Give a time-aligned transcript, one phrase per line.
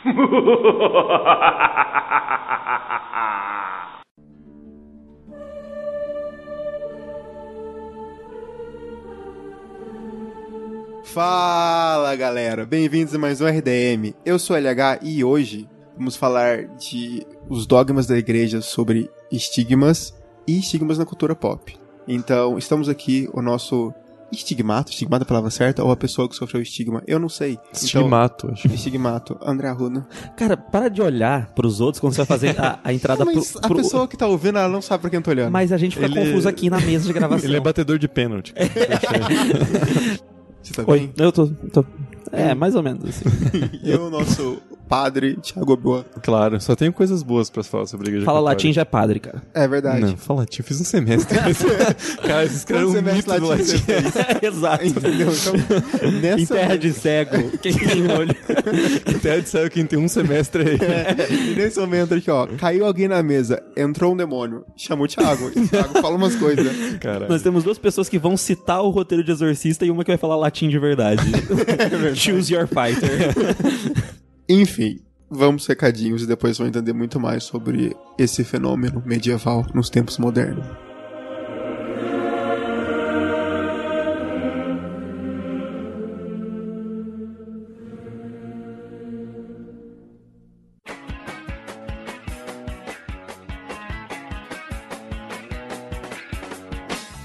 [11.04, 14.14] Fala galera, bem-vindos a mais um RDM.
[14.24, 20.60] Eu sou LH e hoje vamos falar de os dogmas da igreja sobre estigmas e
[20.60, 21.76] estigmas na cultura pop.
[22.08, 23.92] Então, estamos aqui o nosso
[24.32, 27.58] estigmato, estigmato é a palavra certa, ou a pessoa que sofreu estigma, eu não sei.
[27.72, 28.68] Estigmato, então, acho.
[28.68, 30.06] Estigmato, André Arruda.
[30.36, 33.60] Cara, para de olhar pros outros quando você vai fazer a, a entrada mas pro,
[33.62, 33.72] pro...
[33.72, 35.50] a pessoa que tá ouvindo, ela não sabe pra quem eu tô olhando.
[35.52, 37.44] Mas a gente fica Ele- confuso aqui na mesa de gravação.
[37.48, 38.54] Ele é batedor de pênalti.
[40.62, 41.12] Você tá Oi, bem?
[41.16, 41.84] eu tô, tô-
[42.32, 43.24] É, mais ou menos assim.
[43.82, 46.04] E o nosso padre, Thiago Boa.
[46.22, 48.56] Claro, só tenho coisas boas pra falar sobre a igreja Fala católica.
[48.56, 49.40] latim já é padre, cara.
[49.54, 50.00] É verdade.
[50.00, 51.38] Não, fala latim, eu fiz um semestre.
[52.26, 54.10] Cara, esses caras Quantos um mito semestres do latim você latim.
[54.10, 54.42] fez?
[54.42, 54.84] Exato.
[54.84, 55.28] Entendeu?
[55.32, 56.40] Então, nessa...
[56.42, 58.34] Em terra de cego, quem tem olho.
[59.16, 60.78] Até disseram quem tem um semestre aí.
[60.80, 65.08] É, e nesse momento aqui, ó, caiu alguém na mesa, entrou um demônio, chamou o
[65.08, 65.50] Thiago.
[65.54, 66.66] E o Thiago fala umas coisas.
[67.00, 67.28] Caralho.
[67.28, 70.18] Nós temos duas pessoas que vão citar o roteiro de Exorcista e uma que vai
[70.18, 71.22] falar latim de verdade.
[72.14, 73.34] Choose your fighter.
[74.48, 80.18] Enfim, vamos recadinhos e depois vão entender muito mais sobre esse fenômeno medieval nos tempos
[80.18, 80.66] modernos.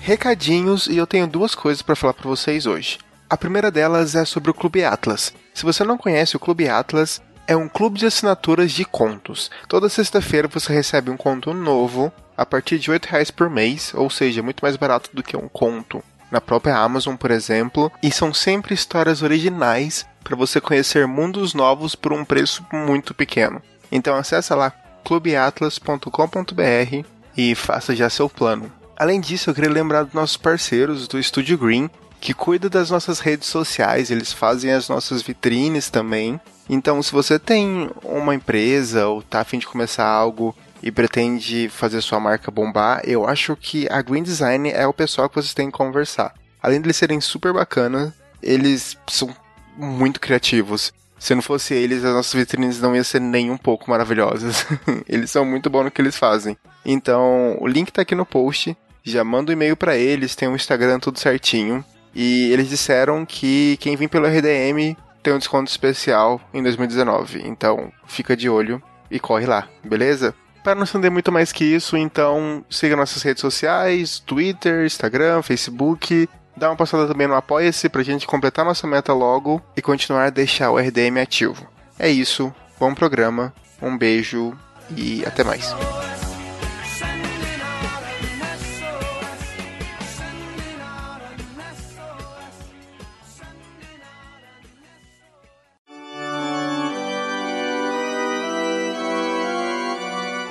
[0.06, 3.00] Recadinhos e eu tenho duas coisas para falar para vocês hoje.
[3.28, 5.34] A primeira delas é sobre o Clube Atlas.
[5.54, 9.50] Se você não conhece o Clube Atlas, é um clube de assinaturas de contos.
[9.68, 14.12] Toda sexta-feira você recebe um conto novo a partir de 8 reais por mês, ou
[14.12, 18.34] seja, muito mais barato do que um conto na própria Amazon, por exemplo, e são
[18.34, 23.62] sempre histórias originais para você conhecer mundos novos por um preço muito pequeno.
[23.92, 24.72] Então acessa lá
[25.04, 27.06] clubeatlas.com.br
[27.38, 28.72] e faça já seu plano.
[28.98, 31.90] Além disso, eu queria lembrar dos nossos parceiros do Estúdio Green,
[32.26, 36.42] que cuida das nossas redes sociais, eles fazem as nossas vitrines também.
[36.68, 41.70] Então, se você tem uma empresa ou tá a fim de começar algo e pretende
[41.70, 45.54] fazer sua marca bombar, eu acho que a Green Design é o pessoal que vocês
[45.54, 46.34] têm que conversar.
[46.64, 48.12] Além de eles serem super bacanas,
[48.42, 49.30] eles são
[49.78, 50.92] muito criativos.
[51.20, 54.66] Se não fosse eles, as nossas vitrines não iam ser nem um pouco maravilhosas.
[55.08, 56.58] eles são muito bons no que eles fazem.
[56.84, 58.76] Então, o link tá aqui no post.
[59.04, 61.86] Já manda um e-mail para eles, tem um Instagram tudo certinho.
[62.16, 67.42] E eles disseram que quem vir pelo RDM tem um desconto especial em 2019.
[67.46, 70.34] Então, fica de olho e corre lá, beleza?
[70.64, 76.28] Para não estender muito mais que isso, então siga nossas redes sociais, Twitter, Instagram, Facebook.
[76.58, 80.30] Dá uma passada também no Apoia-se pra gente completar nossa meta logo e continuar a
[80.30, 81.68] deixar o RDM ativo.
[82.00, 84.58] É isso, bom programa, um beijo
[84.96, 85.76] e até mais.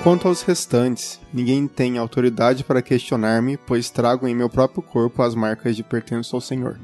[0.05, 5.33] Quanto aos restantes, ninguém tem autoridade para questionar-me, pois trago em meu próprio corpo as
[5.33, 6.79] marcas de pertenço ao Senhor.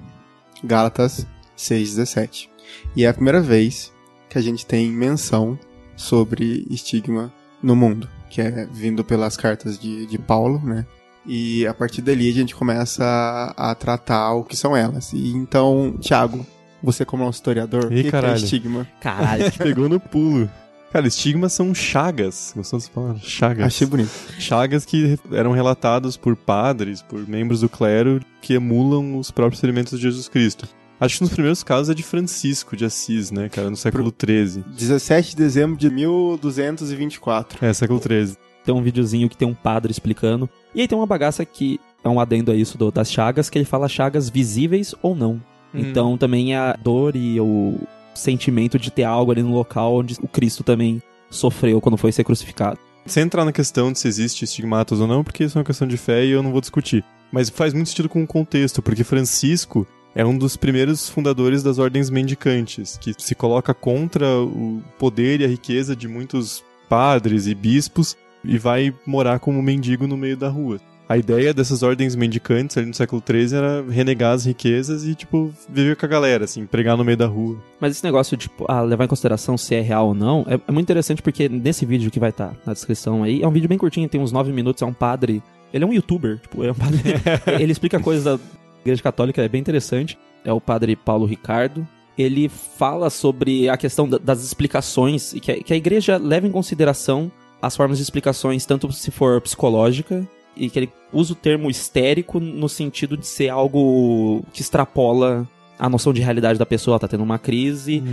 [0.63, 2.49] Gálatas 6,17.
[2.95, 3.93] E é a primeira vez
[4.27, 5.55] que a gente tem menção
[5.95, 10.87] sobre estigma no mundo, que é vindo pelas cartas de, de Paulo, né?
[11.23, 15.13] E a partir dali a gente começa a, a tratar o que são elas.
[15.13, 16.43] E então, Thiago,
[16.81, 18.43] você como um historiador, o que, que é caralho.
[18.43, 18.87] estigma?
[18.99, 19.51] Caralho.
[19.61, 20.49] Pegou no pulo.
[20.91, 22.51] Cara, estigmas são chagas.
[22.55, 23.19] Gostou dessa palavra?
[23.23, 23.65] Chagas.
[23.65, 24.09] Achei bonito.
[24.39, 29.97] Chagas que eram relatados por padres, por membros do clero, que emulam os próprios elementos
[29.97, 30.67] de Jesus Cristo.
[30.99, 34.63] Acho que nos primeiros casos é de Francisco de Assis, né, cara, no século XIII.
[34.77, 37.65] 17 de dezembro de 1224.
[37.65, 38.35] É, século XIII.
[38.63, 40.47] tem um videozinho que tem um padre explicando.
[40.75, 43.57] E aí tem uma bagaça que é um adendo a isso do- das chagas, que
[43.57, 45.41] ele fala chagas visíveis ou não.
[45.73, 45.79] Hum.
[45.79, 47.79] Então também a dor e o
[48.13, 52.23] sentimento de ter algo ali no local onde o Cristo também sofreu quando foi ser
[52.23, 52.79] crucificado.
[53.05, 55.87] Sem entrar na questão de se existe estigmatos ou não, porque isso é uma questão
[55.87, 57.03] de fé e eu não vou discutir.
[57.31, 61.79] Mas faz muito sentido com o contexto, porque Francisco é um dos primeiros fundadores das
[61.79, 67.55] ordens mendicantes, que se coloca contra o poder e a riqueza de muitos padres e
[67.55, 70.79] bispos e vai morar como mendigo no meio da rua.
[71.11, 75.53] A ideia dessas ordens mendicantes ali no século XIII era renegar as riquezas e, tipo,
[75.67, 77.57] viver com a galera, assim, pregar no meio da rua.
[77.81, 80.53] Mas esse negócio de tipo, ah, levar em consideração se é real ou não, é,
[80.53, 83.67] é muito interessante porque nesse vídeo que vai estar na descrição aí, é um vídeo
[83.67, 85.43] bem curtinho, tem uns 9 minutos, é um padre.
[85.73, 87.01] Ele é um youtuber, tipo, é um padre.
[87.59, 88.39] ele explica coisas da
[88.79, 90.17] Igreja Católica, é bem interessante.
[90.45, 91.85] É o padre Paulo Ricardo.
[92.17, 96.47] ele fala sobre a questão da- das explicações e que a, que a igreja leva
[96.47, 97.29] em consideração
[97.61, 100.25] as formas de explicações, tanto se for psicológica,
[100.55, 105.89] e que ele usa o termo histérico no sentido de ser algo que extrapola a
[105.89, 108.03] noção de realidade da pessoa, ela tá tendo uma crise,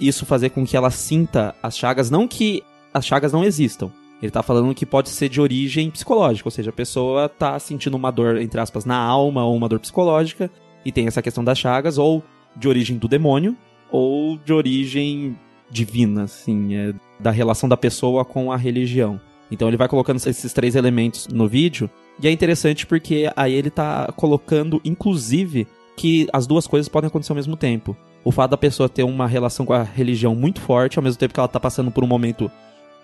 [0.00, 2.62] isso fazer com que ela sinta as chagas, não que
[2.94, 3.90] as chagas não existam.
[4.22, 7.96] Ele tá falando que pode ser de origem psicológica, ou seja, a pessoa tá sentindo
[7.96, 10.50] uma dor, entre aspas, na alma ou uma dor psicológica,
[10.84, 12.22] e tem essa questão das chagas, ou
[12.56, 13.56] de origem do demônio,
[13.90, 15.38] ou de origem
[15.70, 19.20] divina, assim, é, da relação da pessoa com a religião.
[19.50, 21.90] Então ele vai colocando esses três elementos no vídeo,
[22.22, 25.66] e é interessante porque aí ele tá colocando, inclusive,
[25.96, 27.96] que as duas coisas podem acontecer ao mesmo tempo.
[28.22, 31.32] O fato da pessoa ter uma relação com a religião muito forte, ao mesmo tempo
[31.32, 32.50] que ela tá passando por um momento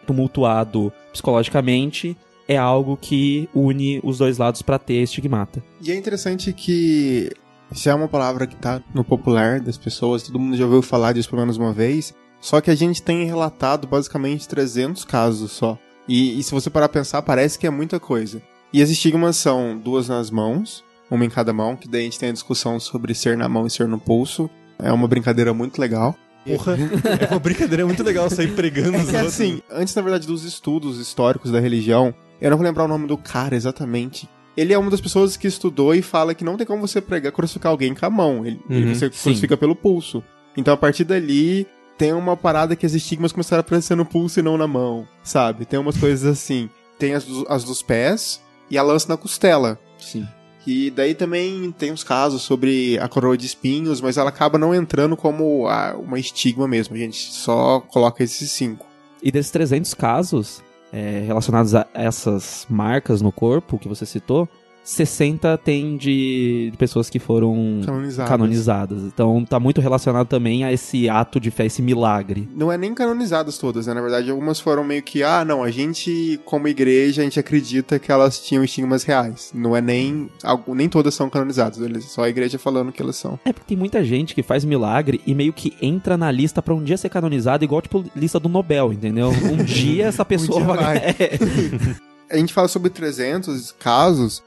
[0.07, 2.17] tumultuado psicologicamente,
[2.47, 5.63] é algo que une os dois lados pra ter estigmata.
[5.83, 7.31] E é interessante que
[7.73, 11.13] se é uma palavra que tá no popular das pessoas, todo mundo já ouviu falar
[11.13, 15.79] disso pelo menos uma vez, só que a gente tem relatado basicamente 300 casos só.
[16.09, 18.41] E, e se você parar pra pensar, parece que é muita coisa.
[18.73, 22.19] E as estigmas são duas nas mãos, uma em cada mão, que daí a gente
[22.19, 24.51] tem a discussão sobre ser na mão e ser no pulso.
[24.79, 26.15] É uma brincadeira muito legal.
[26.45, 26.77] Porra,
[27.21, 29.35] é uma brincadeira muito legal sair pregando É os que outros.
[29.35, 33.07] assim, antes na verdade dos estudos históricos da religião, eu não vou lembrar o nome
[33.09, 34.29] do cara exatamente.
[34.57, 37.33] Ele é uma das pessoas que estudou e fala que não tem como você pregar,
[37.33, 38.47] crucificar alguém com a mão.
[38.47, 39.23] Ele, Uhum, você sim.
[39.23, 40.23] crucifica pelo pulso.
[40.57, 41.67] Então a partir dali
[41.99, 45.07] tem uma parada que as estigmas começaram a aparecer no pulso e não na mão,
[45.23, 45.65] sabe?
[45.65, 46.69] Tem umas coisas assim.
[46.99, 48.41] Tem as, do- as dos pés
[48.71, 49.79] e a lança na costela.
[49.99, 50.27] Sim.
[50.67, 54.75] E daí também tem uns casos sobre a coroa de espinhos, mas ela acaba não
[54.75, 56.95] entrando como a- uma estigma mesmo.
[56.97, 58.85] A gente só coloca esses cinco.
[59.23, 64.49] E desses 300 casos é, relacionados a essas marcas no corpo que você citou,
[64.87, 68.31] 60 tem de, pessoas que foram Canonizadas.
[68.31, 69.03] canonizadas.
[69.03, 72.49] Então tá muito relacionado também a esse ato de fé, esse milagre.
[72.55, 73.95] Não é nem canonizadas todas, né?
[73.95, 77.99] Na verdade, algumas foram meio que, ah, não, a gente, como igreja, a gente acredita
[77.99, 79.51] que elas tinham estigmas reais.
[79.53, 80.31] Não é nem.
[80.69, 83.39] Nem todas são canonizadas, só a igreja falando que elas são.
[83.45, 86.73] É porque tem muita gente que faz milagre e meio que entra na lista pra
[86.73, 89.31] um dia ser canonizado, igual tipo lista do Nobel, entendeu?
[89.31, 90.77] Um dia essa pessoa dia vai.
[91.01, 91.17] vai.
[92.29, 92.35] É.
[92.35, 94.43] A gente fala sobre 300 casos,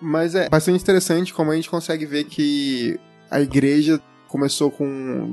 [0.00, 2.98] mas é bastante interessante como a gente consegue ver que
[3.30, 4.86] a igreja começou com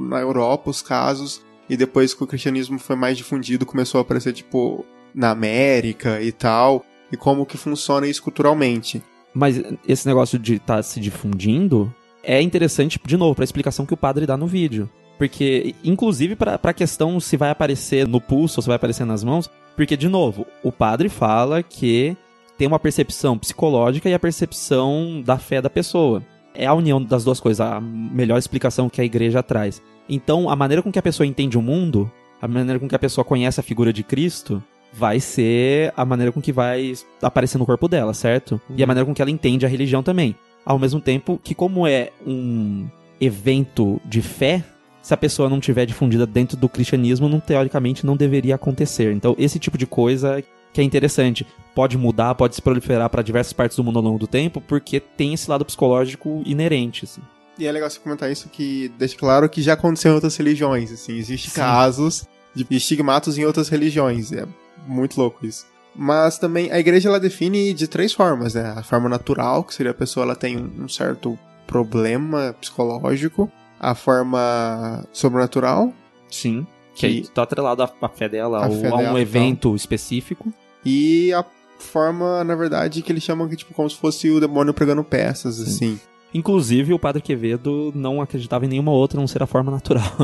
[0.10, 4.34] na Europa os casos e depois que o cristianismo foi mais difundido começou a aparecer
[4.34, 9.02] tipo na América e tal e como que funciona isso culturalmente.
[9.34, 11.94] Mas esse negócio de estar se difundindo
[12.24, 14.90] é interessante, de novo, pra explicação que o padre dá no vídeo.
[15.18, 19.24] Porque, inclusive, pra, pra questão se vai aparecer no pulso ou se vai aparecer nas
[19.24, 19.50] mãos.
[19.76, 22.16] Porque, de novo, o padre fala que
[22.58, 26.24] tem uma percepção psicológica e a percepção da fé da pessoa.
[26.54, 29.82] É a união das duas coisas, a melhor explicação que a igreja traz.
[30.08, 32.12] Então, a maneira com que a pessoa entende o mundo,
[32.42, 34.62] a maneira com que a pessoa conhece a figura de Cristo,
[34.94, 38.62] vai ser a maneira com que vai aparecer no corpo dela, certo?
[38.76, 40.36] E a maneira com que ela entende a religião também.
[40.64, 42.88] Ao mesmo tempo que, como é um
[43.20, 44.64] evento de fé,
[45.02, 49.12] se a pessoa não tiver difundida dentro do cristianismo, não, teoricamente não deveria acontecer.
[49.14, 51.46] Então, esse tipo de coisa que é interessante.
[51.76, 55.00] Pode mudar, pode se proliferar para diversas partes do mundo ao longo do tempo, porque
[55.00, 57.06] tem esse lado psicológico inerente.
[57.06, 57.22] Assim.
[57.58, 60.92] E é legal você comentar isso que deixa claro que já aconteceu em outras religiões,
[60.92, 61.62] assim, existem Sim.
[61.62, 64.46] casos de estigmatos em outras religiões, é
[64.88, 65.66] muito louco isso.
[65.96, 68.74] Mas também a igreja ela define de três formas, né?
[68.76, 75.06] A forma natural, que seria a pessoa ela tem um, certo problema psicológico, a forma
[75.12, 75.94] sobrenatural
[76.30, 76.66] Sim.
[76.96, 80.54] Que- está atrelado à, fé dela, A ou a um dela, evento específico.
[80.86, 81.46] E a
[81.80, 85.60] forma, na verdade, que eles chamam que tipo como se fosse o demônio pregando peças,
[85.60, 86.00] assim.
[86.34, 90.04] Inclusive, o Padre Quevedo não acreditava em nenhuma outra a não ser a forma natural.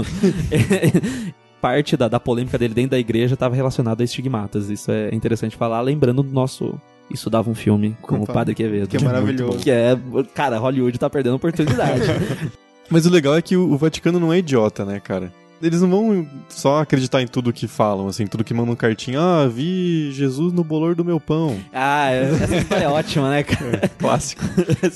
[1.62, 4.70] Parte da, da polêmica dele dentro da igreja estava relacionada a estigmatas.
[4.70, 6.80] Isso é interessante falar, lembrando do nosso.
[7.12, 8.88] Isso dava um filme com o Opa, Padre Quevedo.
[8.88, 9.60] que é maravilhoso.
[9.60, 9.98] Que é.
[10.34, 12.04] Cara, Hollywood tá perdendo oportunidade.
[12.90, 15.32] Mas o legal é que o o Vaticano não é idiota, né, cara?
[15.62, 19.20] Eles não vão só acreditar em tudo que falam, assim, tudo que mandam cartinha.
[19.20, 21.60] Ah, vi Jesus no bolor do meu pão.
[21.74, 23.90] ah, essa história é ótima, né, cara?
[23.98, 24.42] Clássico.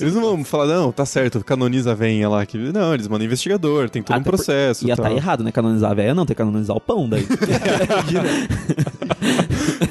[0.00, 2.46] Eles não vão falar, não, tá certo, canoniza a venha lá.
[2.46, 2.56] Que...
[2.56, 4.86] Não, eles mandam investigador, tem todo um Até por- processo.
[4.86, 5.04] Ia tal.
[5.04, 5.52] tá errado, né?
[5.52, 7.26] Canonizar a véia, não, tem que canonizar o pão daí.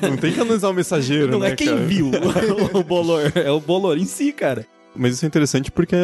[0.02, 1.80] Não tem que canonizar o mensageiro, não né, é quem cara?
[1.82, 2.12] viu
[2.74, 4.66] o bolor, é o bolor em si, cara.
[4.96, 5.96] Mas isso é interessante porque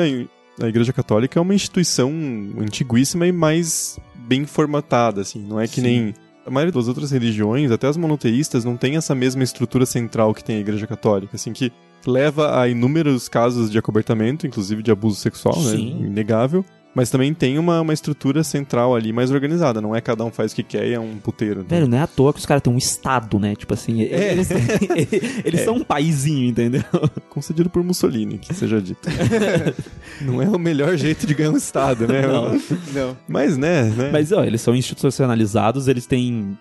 [0.62, 2.12] a Igreja Católica é uma instituição
[2.60, 4.00] antiguíssima e mais
[4.30, 5.40] bem formatada, assim.
[5.40, 5.82] Não é que Sim.
[5.82, 6.14] nem
[6.46, 10.44] a maioria das outras religiões, até as monoteístas, não tem essa mesma estrutura central que
[10.44, 11.72] tem a Igreja Católica, assim, que
[12.06, 15.72] leva a inúmeros casos de acobertamento, inclusive de abuso sexual, né?
[15.72, 16.06] Sim.
[16.06, 16.64] Inegável.
[16.96, 19.80] Mas também tem uma, uma estrutura central ali mais organizada.
[19.80, 21.60] Não é cada um faz o que quer e é um puteiro.
[21.60, 21.66] né?
[21.70, 23.56] Velho, não é à toa que os caras têm um estado, né?
[23.56, 24.32] Tipo assim, É.
[24.32, 24.50] eles,
[25.46, 26.84] eles são um paizinho, entendeu?
[27.30, 29.08] Concedido por Mussolini, que seja dito.
[30.22, 32.24] não é o melhor jeito de ganhar um Estado, né?
[32.26, 32.54] Não.
[32.94, 33.18] Não.
[33.28, 34.10] Mas, né, né?
[34.12, 36.58] Mas, ó, eles são institucionalizados, eles têm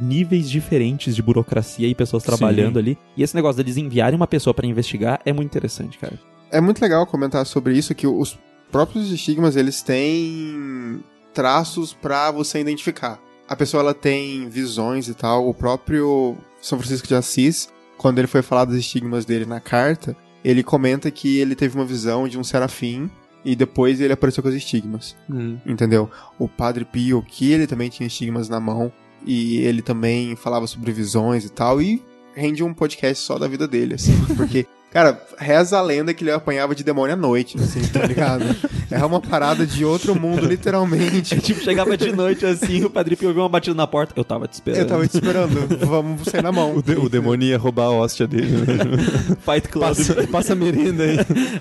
[0.00, 2.78] níveis diferentes de burocracia e pessoas trabalhando Sim.
[2.80, 2.98] ali.
[3.16, 6.18] E esse negócio deles enviarem uma pessoa pra investigar é muito interessante, cara.
[6.50, 8.38] É muito legal comentar sobre isso, que os
[8.72, 13.20] próprios estigmas, eles têm traços pra você identificar.
[13.46, 15.46] A pessoa, ela tem visões e tal.
[15.46, 20.16] O próprio São Francisco de Assis, quando ele foi falar dos estigmas dele na carta,
[20.42, 23.10] ele comenta que ele teve uma visão de um serafim
[23.44, 25.14] e depois ele apareceu com os estigmas.
[25.28, 25.58] Hum.
[25.66, 26.10] entendeu?
[26.38, 28.92] O Padre Pio, que ele também tinha estigmas na mão,
[29.24, 32.02] e ele também falava sobre visões e tal, e
[32.34, 36.30] rende um podcast só da vida dele, assim, porque, cara, reza a lenda que ele
[36.30, 38.44] apanhava de demônio à noite, assim, tá ligado?
[38.90, 41.38] É uma parada de outro mundo, literalmente.
[41.40, 44.12] Tipo, chegava de noite assim, o Padre Pio viu uma batida na porta.
[44.16, 44.80] Eu tava te esperando.
[44.82, 46.76] Eu tava te esperando, vamos sair na mão.
[46.76, 48.48] O, de- o demônio ia roubar a hóstia dele.
[48.50, 48.66] Né?
[49.44, 49.84] Fight Club.
[49.88, 51.16] passa, passa merenda aí.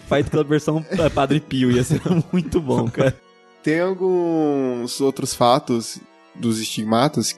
[0.10, 1.72] Fight Club versão eh, Padre Pio.
[1.72, 3.16] Ia ser muito bom, cara.
[3.64, 6.00] Tem alguns outros fatos
[6.36, 7.38] dos estigmatas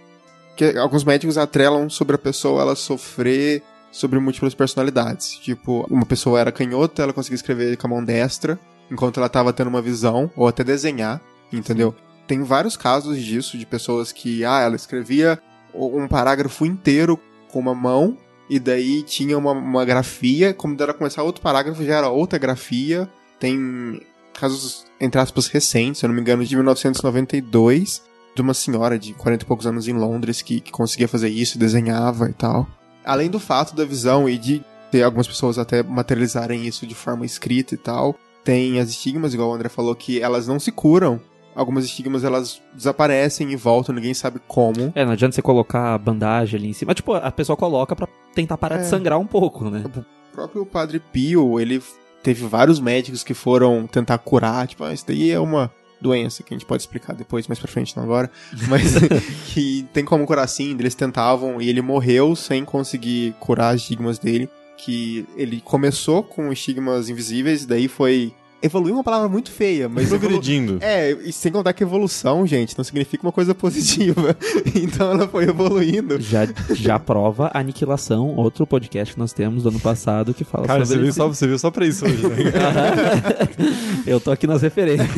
[0.56, 3.62] que alguns médicos atrelam sobre a pessoa ela sofrer
[3.94, 5.38] sobre múltiplas personalidades.
[5.38, 8.60] Tipo, uma pessoa era canhota, ela conseguia escrever com a mão destra,
[8.92, 11.22] enquanto ela tava tendo uma visão, ou até desenhar,
[11.52, 11.96] entendeu?
[12.28, 15.40] Tem vários casos disso, de pessoas que, ah, ela escrevia
[15.74, 17.20] um parágrafo inteiro
[17.50, 18.18] com uma mão,
[18.50, 23.08] e daí tinha uma, uma grafia, como dela começar outro parágrafo, já era outra grafia.
[23.40, 24.02] Tem
[24.34, 28.02] casos, entre aspas, recentes, se eu não me engano, de 1992,
[28.36, 31.60] de uma senhora de 40 e poucos anos em Londres que, que conseguia fazer isso,
[31.60, 32.68] desenhava e tal.
[33.06, 37.26] Além do fato da visão e de ter algumas pessoas até materializarem isso de forma
[37.26, 41.20] escrita e tal, tem as estigmas, igual o André falou, que elas não se curam.
[41.56, 44.92] Algumas estigmas elas desaparecem e voltam, ninguém sabe como.
[44.96, 46.94] É, não adianta você colocar a bandagem ali em cima.
[46.96, 48.86] Tipo, a pessoa coloca pra tentar parar de É.
[48.88, 49.84] sangrar um pouco, né?
[49.86, 51.82] O próprio Padre Pio, ele
[52.24, 55.72] teve vários médicos que foram tentar curar, tipo, ah, isso daí é uma
[56.04, 58.30] doença que a gente pode explicar depois, mais pra frente, não agora,
[58.68, 58.94] mas
[59.54, 64.20] que tem como curar sim, eles tentavam e ele morreu sem conseguir curar as estigmas
[64.20, 68.34] dele, que ele começou com estigmas invisíveis, daí foi
[68.66, 70.78] evoluiu uma palavra muito feia, mas evolu- Progredindo.
[70.80, 74.38] é, e sem contar que evolução, gente, não significa uma coisa positiva.
[74.74, 76.18] então ela foi evoluindo.
[76.22, 80.66] Já, já prova a aniquilação, outro podcast que nós temos do ano passado que fala
[80.66, 82.38] Cara, você sobre veio, esse- só, você veio só pra isso hoje, né?
[84.08, 85.10] Eu tô aqui nas referências.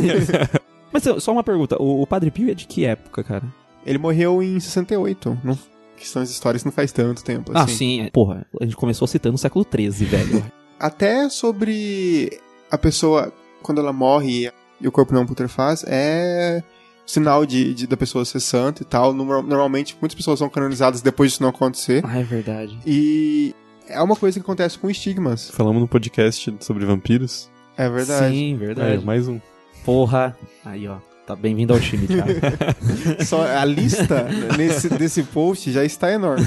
[1.03, 3.43] Mas só uma pergunta, o, o Padre Pio é de que época, cara?
[3.85, 5.37] Ele morreu em 68.
[5.43, 5.57] Não,
[5.97, 7.51] que são as histórias que não faz tanto tempo.
[7.53, 7.75] Ah, assim.
[7.75, 8.01] sim.
[8.01, 8.09] é.
[8.09, 10.45] Porra, a gente começou citando o século XIII, velho.
[10.79, 12.39] Até sobre
[12.71, 16.61] a pessoa, quando ela morre e o corpo não putrefaz, é
[17.05, 19.13] sinal de, de- da pessoa ser santa e tal.
[19.13, 22.03] Normal- Normalmente, muitas pessoas são canonizadas depois disso não acontecer.
[22.05, 22.77] ah, é verdade.
[22.85, 23.53] E
[23.87, 25.49] é uma coisa que acontece com estigmas.
[25.51, 27.49] Falamos no podcast sobre vampiros.
[27.77, 28.35] É verdade.
[28.35, 29.05] Sim, verdade.
[29.05, 29.39] mais um.
[29.85, 30.35] Porra.
[30.65, 30.97] Aí, ó.
[31.25, 32.29] Tá bem-vindo ao time, Thiago.
[33.25, 34.27] Só a lista
[34.57, 36.45] nesse, desse post já está enorme.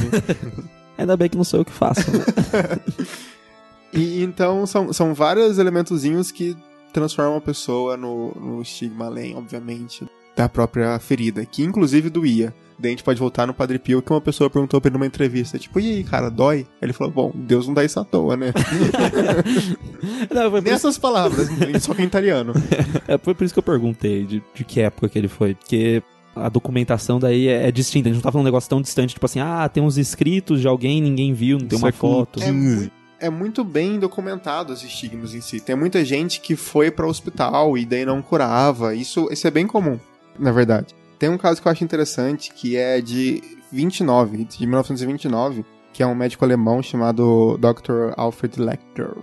[0.97, 2.11] Ainda bem que não sou eu que faço.
[2.11, 2.25] né?
[3.90, 6.54] E então são, são vários elementozinhos que
[6.92, 10.07] transformam a pessoa no, no estigma além, obviamente,
[10.38, 12.54] da própria ferida, que inclusive doía.
[12.78, 15.07] Daí a gente pode voltar no Padre Pio, que uma pessoa perguntou pra ele numa
[15.07, 16.64] entrevista, tipo, e aí, cara, dói?
[16.80, 18.52] Ele falou, bom, Deus não dá isso à toa, né?
[20.33, 21.49] Não, foi, por isso, Nessas palavras,
[21.83, 22.52] só que em italiano.
[23.07, 25.54] é, foi por isso que eu perguntei de, de que época que ele foi.
[25.54, 26.02] Porque
[26.37, 28.09] a documentação daí é, é distinta.
[28.09, 30.61] A gente não tá falando um negócio tão distante, tipo assim, ah, tem uns escritos
[30.61, 32.40] de alguém, ninguém viu, não tem uma Século foto.
[32.40, 32.52] É, 15.
[32.76, 32.90] mui-
[33.21, 35.59] é muito bem documentado os estigmas em si.
[35.59, 38.95] Tem muita gente que foi para o hospital e daí não curava.
[38.95, 39.99] Isso, isso é bem comum,
[40.38, 40.95] na verdade.
[41.18, 43.42] Tem um caso que eu acho interessante que é de
[43.73, 48.12] 29, de 1929, que é um médico alemão chamado Dr.
[48.16, 49.16] Alfred Lecter.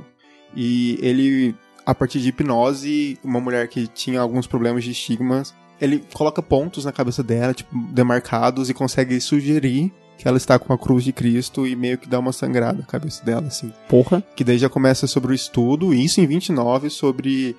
[0.56, 1.56] E ele,
[1.86, 6.86] a partir de hipnose, uma mulher que tinha alguns problemas de estigmas, ele coloca pontos
[6.86, 11.12] na cabeça dela, tipo, demarcados, e consegue sugerir que ela está com a cruz de
[11.12, 13.72] Cristo e meio que dá uma sangrada na cabeça dela, assim.
[13.90, 14.24] Porra.
[14.36, 17.56] Que daí já começa sobre o estudo, e isso em 29, sobre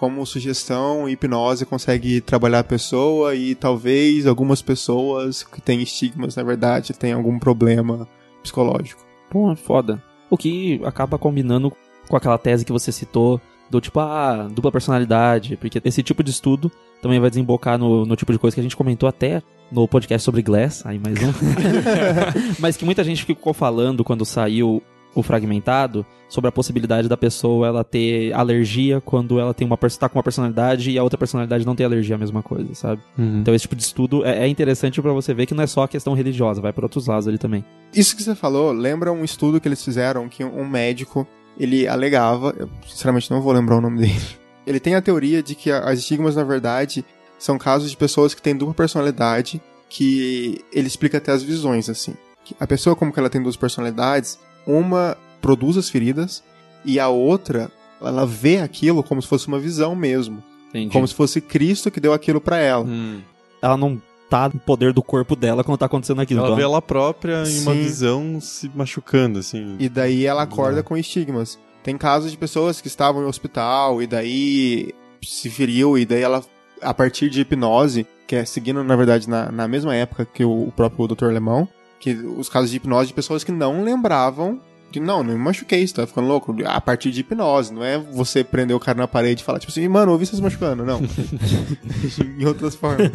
[0.00, 6.34] como sugestão e hipnose consegue trabalhar a pessoa e talvez algumas pessoas que têm estigmas,
[6.34, 8.08] na verdade, têm algum problema
[8.42, 9.04] psicológico.
[9.28, 10.02] Porra, foda.
[10.30, 11.70] O que acaba combinando
[12.08, 13.38] com aquela tese que você citou,
[13.68, 18.16] do tipo, ah, dupla personalidade, porque esse tipo de estudo também vai desembocar no, no
[18.16, 21.30] tipo de coisa que a gente comentou até no podcast sobre Glass, aí mais um.
[22.58, 24.82] Mas que muita gente ficou falando quando saiu
[25.14, 30.08] o fragmentado sobre a possibilidade da pessoa ela ter alergia quando ela tem uma tá
[30.08, 33.02] com uma personalidade e a outra personalidade não tem alergia à mesma coisa, sabe?
[33.18, 33.40] Uhum.
[33.40, 35.82] Então esse tipo de estudo é, é interessante para você ver que não é só
[35.82, 37.64] a questão religiosa, vai para outros lados ali também.
[37.92, 41.26] Isso que você falou lembra um estudo que eles fizeram que um médico
[41.58, 44.20] ele alegava, eu sinceramente não vou lembrar o nome dele.
[44.66, 47.04] Ele tem a teoria de que as estigmas na verdade
[47.38, 52.14] são casos de pessoas que têm dupla personalidade, que ele explica até as visões assim.
[52.58, 56.42] A pessoa como que ela tem duas personalidades, uma produz as feridas
[56.84, 60.92] e a outra ela vê aquilo como se fosse uma visão mesmo, Entendi.
[60.92, 62.84] como se fosse Cristo que deu aquilo para ela.
[62.84, 63.20] Hum.
[63.60, 64.00] Ela não
[64.30, 66.40] tá no poder do corpo dela quando tá acontecendo aquilo.
[66.40, 67.82] Ela então- vê ela própria em uma Sim.
[67.82, 69.76] visão se machucando, assim.
[69.78, 70.82] E daí ela acorda Ah.
[70.82, 71.58] com estigmas.
[71.82, 76.42] Tem casos de pessoas que estavam em hospital e daí se feriu e daí ela,
[76.80, 80.68] a partir de hipnose, que é seguindo, na verdade, na, na mesma época que o,
[80.68, 81.24] o próprio Dr.
[81.26, 81.68] Alemão,
[82.00, 85.86] que os casos de hipnose de pessoas que não lembravam de, não, não me machuquei,
[85.86, 86.56] você tá ficando louco.
[86.66, 89.70] A partir de hipnose, não é você prender o cara na parede e falar, tipo
[89.70, 90.84] assim, mano, ouvi você se machucando.
[90.84, 91.00] Não.
[92.38, 93.10] em outras formas.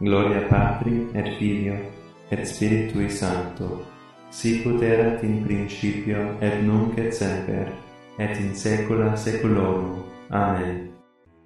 [0.00, 1.76] Gloria Patri et Filio
[2.30, 3.82] et Spiritui Sancto,
[4.30, 7.72] sicut erat in principio et nunc et semper,
[8.18, 10.02] et in saecula saeculorum.
[10.30, 10.90] Amém.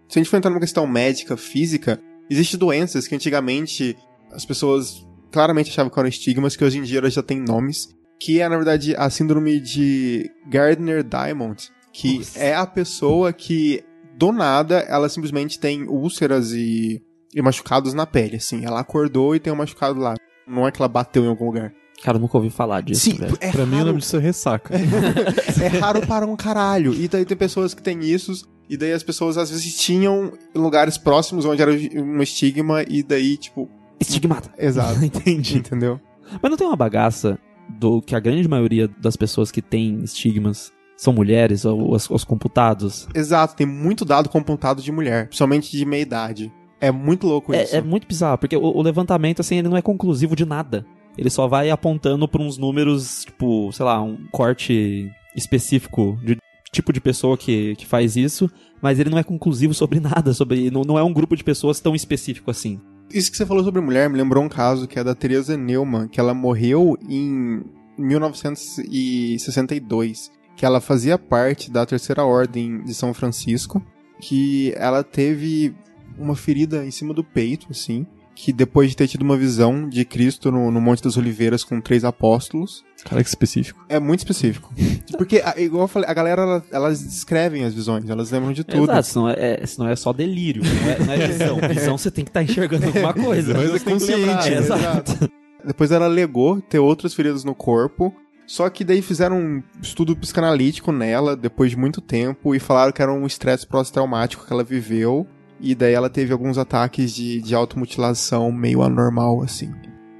[0.09, 3.97] Se a gente for entrar numa questão médica, física, existem doenças que antigamente
[4.33, 7.89] as pessoas claramente achavam que eram estigmas, que hoje em dia elas já têm nomes,
[8.19, 12.39] que é, na verdade, a síndrome de Gardner-Diamond, que Nossa.
[12.39, 13.85] é a pessoa que,
[14.17, 17.03] do nada, ela simplesmente tem úlceras e,
[17.35, 18.65] e machucados na pele, assim.
[18.65, 20.15] Ela acordou e tem um machucado lá.
[20.47, 21.73] Não é que ela bateu em algum lugar.
[22.03, 23.37] Cara, eu nunca ouvi falar disso, velho.
[23.41, 24.75] é Pra mim, o raro nome disso é ressaca.
[25.61, 26.95] é raro para um caralho.
[26.95, 30.97] E daí tem pessoas que têm isso, e daí as pessoas às vezes tinham lugares
[30.97, 33.69] próximos onde era um estigma, e daí, tipo.
[34.01, 34.51] Estigmata.
[34.59, 35.03] Exato.
[35.05, 35.59] Entendi.
[35.59, 36.01] Entendeu?
[36.43, 37.39] Mas não tem uma bagaça
[37.69, 42.25] do que a grande maioria das pessoas que têm estigmas são mulheres ou os, os
[42.25, 43.09] computados?
[43.15, 46.53] Exato, tem muito dado computado de mulher, principalmente de meia idade.
[46.81, 47.75] É muito louco isso.
[47.75, 50.85] É, é muito bizarro, porque o, o levantamento, assim, ele não é conclusivo de nada.
[51.17, 56.39] Ele só vai apontando pra uns números, tipo, sei lá, um corte específico de
[56.71, 60.71] tipo de pessoa que, que faz isso, mas ele não é conclusivo sobre nada, sobre
[60.71, 62.81] não, não é um grupo de pessoas tão específico assim.
[63.13, 66.09] Isso que você falou sobre mulher me lembrou um caso que é da Teresa Neumann,
[66.09, 67.65] que ela morreu em
[67.97, 73.83] 1962, que ela fazia parte da Terceira Ordem de São Francisco,
[74.21, 75.75] que ela teve
[76.19, 78.07] uma ferida em cima do peito, assim,
[78.41, 81.81] que depois de ter tido uma visão de Cristo no, no Monte das Oliveiras com
[81.81, 83.85] três apóstolos, Cara, que específico.
[83.89, 84.73] é muito específico.
[85.19, 88.63] Porque, a- igual eu falei, a galera, ela- elas descrevem as visões, elas lembram de
[88.63, 88.85] tudo.
[88.85, 91.59] Exato, senão é, é- senão é só delírio, não é, não é visão.
[91.69, 93.55] Visão você tem que estar enxergando alguma coisa.
[93.55, 94.57] Mas que consciente, lembrar, É, né?
[94.59, 95.31] exato.
[95.65, 98.15] Depois ela alegou ter outras feridas no corpo.
[98.47, 103.03] Só que daí fizeram um estudo psicanalítico nela depois de muito tempo e falaram que
[103.03, 105.27] era um estresse pós-traumático que ela viveu.
[105.61, 109.73] E daí ela teve alguns ataques de, de automutilação meio anormal, assim.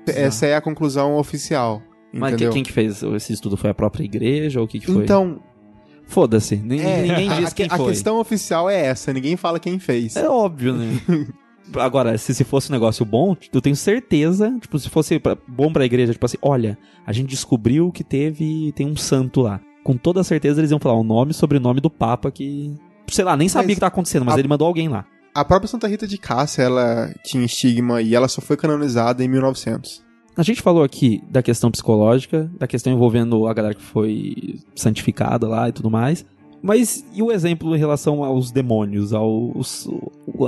[0.07, 1.83] Essa é a conclusão oficial.
[2.13, 2.53] Mas Entendeu?
[2.53, 3.57] quem, que fez esse estudo?
[3.57, 5.05] Foi a própria igreja ou o que, que foi?
[5.05, 5.41] Então,
[6.07, 7.89] Foda-se, ninguém, é, ninguém a, diz quem a foi.
[7.91, 10.17] questão oficial é essa, ninguém fala quem fez.
[10.17, 10.99] É óbvio, né?
[11.77, 15.71] Agora, se, se fosse um negócio bom, eu tenho certeza, tipo, se fosse pra- bom
[15.71, 19.61] pra igreja, tipo assim, olha, a gente descobriu que teve, tem um santo lá.
[19.85, 22.75] Com toda certeza eles iam falar o nome e sobrenome do Papa que,
[23.09, 25.05] sei lá, nem sabia o que tá acontecendo, mas a- ele mandou alguém lá.
[25.35, 29.29] A própria Santa Rita de Cássia, ela tinha estigma e ela só foi canonizada em
[29.29, 30.03] 1900.
[30.37, 35.47] A gente falou aqui da questão psicológica, da questão envolvendo a galera que foi santificada
[35.49, 36.25] lá e tudo mais.
[36.63, 39.89] Mas e o exemplo em relação aos demônios, aos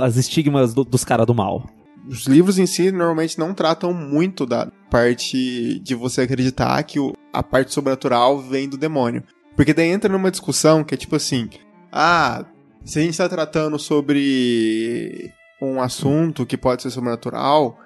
[0.01, 1.65] as estigmas do- dos caras do mal?
[2.09, 7.13] os livros em si normalmente não tratam muito da parte de você acreditar que o-
[7.31, 9.23] a parte sobrenatural vem do demônio.
[9.55, 11.47] Porque daí entra numa discussão que é tipo assim:
[11.91, 12.43] ah,
[12.83, 17.77] se a gente está tratando sobre um assunto que pode ser sobrenatural,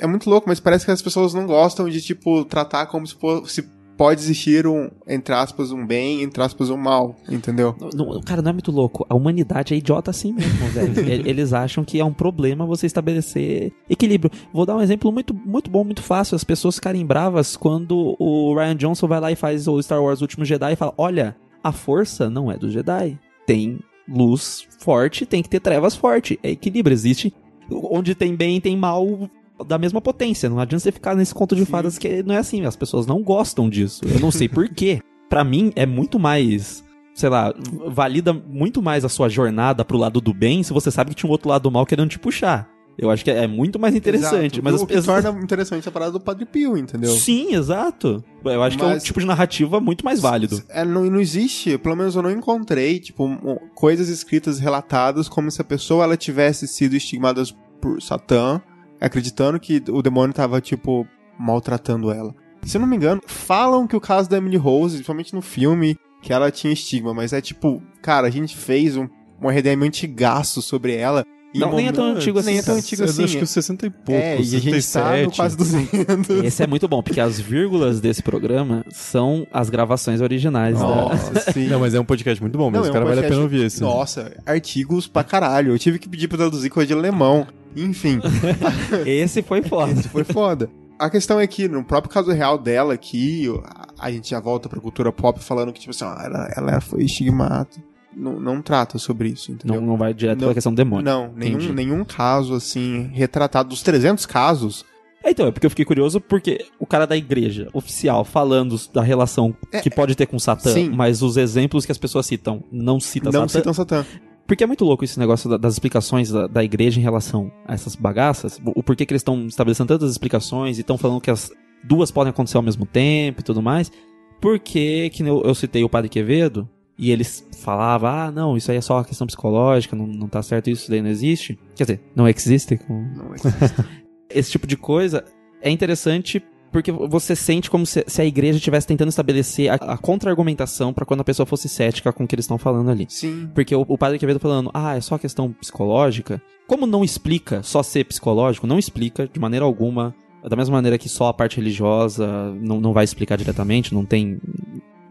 [0.00, 3.14] é muito louco, mas parece que as pessoas não gostam de, tipo, tratar como se,
[3.14, 3.62] fosse,
[3.96, 7.74] pode existir um, entre aspas, um bem, entre aspas, um mal, entendeu?
[7.94, 9.04] Não- não- cara, não é muito louco.
[9.08, 10.92] A humanidade é idiota assim mesmo, velho.
[11.28, 14.30] Eles acham que é um problema você estabelecer equilíbrio.
[14.52, 16.34] Vou dar um exemplo muito, muito bom, muito fácil.
[16.36, 20.20] As pessoas ficarem bravas quando o Ryan Johnson vai lá e faz o Star Wars
[20.20, 23.18] Último Jedi e fala: Olha, a força não é do Jedi.
[23.46, 26.38] Tem luz forte, tem que ter trevas forte.
[26.42, 27.32] É equilíbrio, existe.
[27.70, 29.30] Onde tem bem, tem mal
[29.66, 30.48] da mesma potência.
[30.48, 31.70] Não adianta você ficar nesse conto de Sim.
[31.70, 32.64] fadas que não é assim.
[32.64, 34.02] As pessoas não gostam disso.
[34.04, 35.00] Eu não sei por quê.
[35.28, 36.84] Pra mim, é muito mais
[37.14, 37.52] sei lá,
[37.88, 41.28] valida muito mais a sua jornada pro lado do bem se você sabe que tinha
[41.28, 42.68] um outro lado do mal querendo te puxar.
[43.02, 44.60] Eu acho que é muito mais interessante.
[44.60, 44.62] Exato.
[44.62, 45.24] Mas o as que pessoas.
[45.24, 47.10] torna interessante a parada do Padre Pio, entendeu?
[47.12, 48.22] Sim, exato.
[48.44, 50.62] Eu acho que é um Mas- tipo de narrativa muito mais válido.
[50.68, 53.26] É, não, não existe, pelo menos eu não encontrei, tipo,
[53.74, 57.42] coisas escritas relatadas como se a pessoa ela tivesse sido estigmada
[57.80, 58.60] por Satã,
[59.00, 61.06] acreditando que o demônio tava, tipo,
[61.38, 62.34] maltratando ela.
[62.62, 65.96] Se eu não me engano, falam que o caso da Emily Rose, principalmente no filme,
[66.20, 69.08] que ela tinha estigma, mas é tipo, cara, a gente fez um,
[69.40, 71.24] um RDM antigaço sobre ela.
[71.54, 73.24] Não, em nem é tão antigo assim, Nem é tão antigo Eu assim.
[73.24, 75.36] acho que os 60 e poucos, é, e a gente tá no 67.
[75.36, 76.44] quase 200.
[76.44, 80.84] Esse é muito bom, porque as vírgulas desse programa são as gravações originais da.
[80.86, 81.66] Nossa, sim.
[81.68, 82.86] Não, mas é um podcast muito bom Não, mesmo.
[82.86, 83.80] é um cara, vale a podcast- pena ouvir esse.
[83.80, 85.72] Nossa, artigos pra caralho.
[85.72, 87.46] Eu tive que pedir pra traduzir coisa de alemão.
[87.76, 88.20] Enfim,
[89.06, 89.92] Esse foi foda.
[89.92, 90.68] esse foi foda.
[90.98, 94.68] A questão é que, no próprio caso real dela aqui, a- a gente já volta
[94.68, 97.80] pra cultura pop falando que, tipo assim, ó, ela, ela foi estigmata.
[98.16, 99.80] Não, não trata sobre isso, entendeu?
[99.80, 100.48] Não, não vai direto Não.
[100.48, 101.04] pra questão do demônio.
[101.04, 101.72] Não, nenhum, Entendi.
[101.72, 103.68] nenhum caso, assim, retratado.
[103.68, 104.84] Dos 300 casos,
[105.22, 109.02] É, então, é porque eu fiquei curioso porque o cara da igreja oficial falando da
[109.02, 110.88] relação É, que pode ter com Satã, sim.
[110.90, 113.58] mas os exemplos que as pessoas citam não citam não Satã.
[113.60, 114.06] citam Satã.
[114.46, 117.74] Porque é muito louco esse negócio da- das explicações da, da igreja em relação a
[117.74, 118.58] essas bagaças.
[118.64, 121.52] O, o porquê que eles estão estabelecendo tantas explicações e estão falando que as
[121.84, 123.92] duas podem acontecer ao mesmo tempo e tudo mais.
[124.40, 126.68] Porque, que eu, eu citei o Padre Quevedo,
[127.00, 130.42] e eles falavam, ah, não, isso aí é só uma questão psicológica, não, não tá
[130.42, 131.58] certo isso, daí não existe.
[131.74, 132.76] Quer dizer, não existe.
[132.76, 133.90] com- Não é
[134.28, 135.24] esse tipo de coisa
[135.60, 136.40] é interessante
[136.72, 141.04] porque você sente como se, se a igreja estivesse tentando estabelecer a, a contra-argumentação pra
[141.04, 143.06] quando a pessoa fosse cética com o que eles estão falando ali.
[143.08, 143.50] Sim.
[143.52, 146.40] Porque o, o padre Quevedo falando, ah, é só questão psicológica.
[146.68, 150.14] Como não explica só ser psicológico, não explica de maneira alguma.
[150.48, 152.26] Da mesma maneira que só a parte religiosa
[152.60, 154.38] não, não vai explicar diretamente, não tem.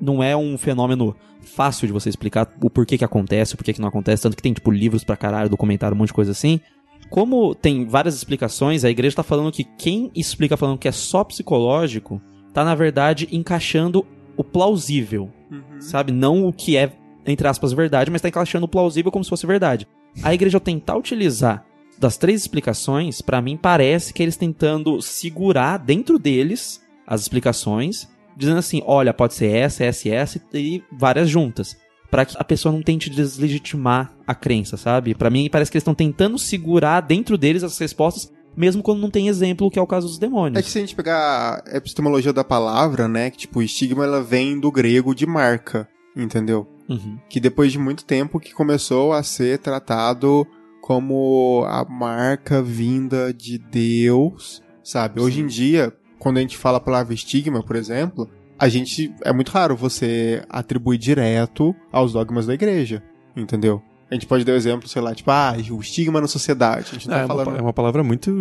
[0.02, 3.82] Não é um fenômeno fácil de você explicar o porquê que acontece, o porquê que
[3.82, 4.24] não acontece.
[4.24, 6.60] Tanto que tem, tipo, livros pra caralho, documentário, um monte de coisa assim.
[7.10, 11.24] Como tem várias explicações, a igreja tá falando que quem explica falando que é só
[11.24, 12.22] psicológico,
[12.54, 14.06] tá na verdade encaixando
[14.38, 15.82] o plausível Uhum.
[15.82, 16.12] sabe?
[16.12, 16.92] Não o que é,
[17.26, 19.88] entre aspas, verdade, mas tá encaixando o plausível como se fosse verdade.
[20.22, 21.66] A igreja, ao tentar utilizar
[21.98, 28.08] das três explicações, pra mim parece que eles tentando segurar dentro deles as explicações,
[28.40, 31.78] dizendo assim: olha, pode ser essa, essa e essa, e várias juntas.
[32.10, 35.14] Pra que a pessoa não tente deslegitimar a crença, sabe?
[35.14, 39.12] Pra mim parece que eles estão tentando segurar dentro deles as respostas, mesmo quando não
[39.12, 40.58] tem exemplo, que é o caso dos demônios.
[40.58, 44.24] É que se a gente pegar a epistemologia da palavra, né, que tipo, estigma ela
[44.24, 46.68] vem do grego de marca, entendeu?
[46.90, 47.20] Uhum.
[47.30, 50.48] Que depois de muito tempo que começou a ser tratado
[50.82, 55.22] como a marca vinda de Deus, sabe?
[55.22, 58.30] Hoje em dia, quando a gente fala a palavra estigma, por exemplo,
[58.60, 63.02] a gente é muito raro você atribuir direto aos dogmas da igreja,
[63.36, 63.82] entendeu?
[64.12, 66.88] A gente pode dar o exemplo, sei lá, tipo, ah, o estigma na sociedade.
[66.90, 67.54] A gente não É, tá uma, falando.
[67.54, 68.32] pa- é uma palavra muito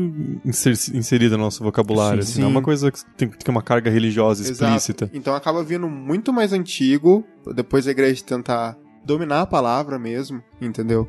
[0.42, 2.22] inser- inserida no nosso vocabulário.
[2.22, 2.56] Sim, assim, Não é sim.
[2.56, 5.04] uma coisa que tem que ter uma carga religiosa explícita.
[5.04, 5.16] Exato.
[5.18, 7.22] Então acaba vindo muito mais antigo,
[7.54, 11.06] depois a igreja tentar dominar a palavra mesmo, entendeu?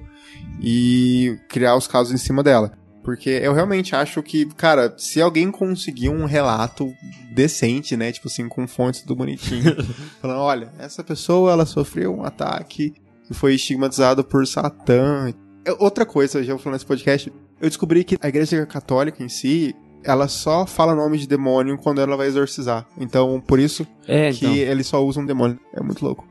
[0.62, 2.74] E criar os casos em cima dela.
[3.04, 6.94] Porque eu realmente acho que, cara, se alguém conseguir um relato
[7.32, 9.76] decente, né, tipo assim, com fontes do bonitinho,
[10.22, 12.94] falando, olha, essa pessoa, ela sofreu um ataque
[13.30, 15.34] e foi estigmatizada por Satã.
[15.80, 17.32] Outra coisa, já vou falar nesse podcast,
[17.62, 22.02] eu descobri que a igreja católica em si, ela só fala nome de demônio quando
[22.02, 22.86] ela vai exorcizar.
[22.98, 24.56] Então, por isso É, que então.
[24.56, 25.60] eles só usam demônio.
[25.74, 26.28] É muito louco.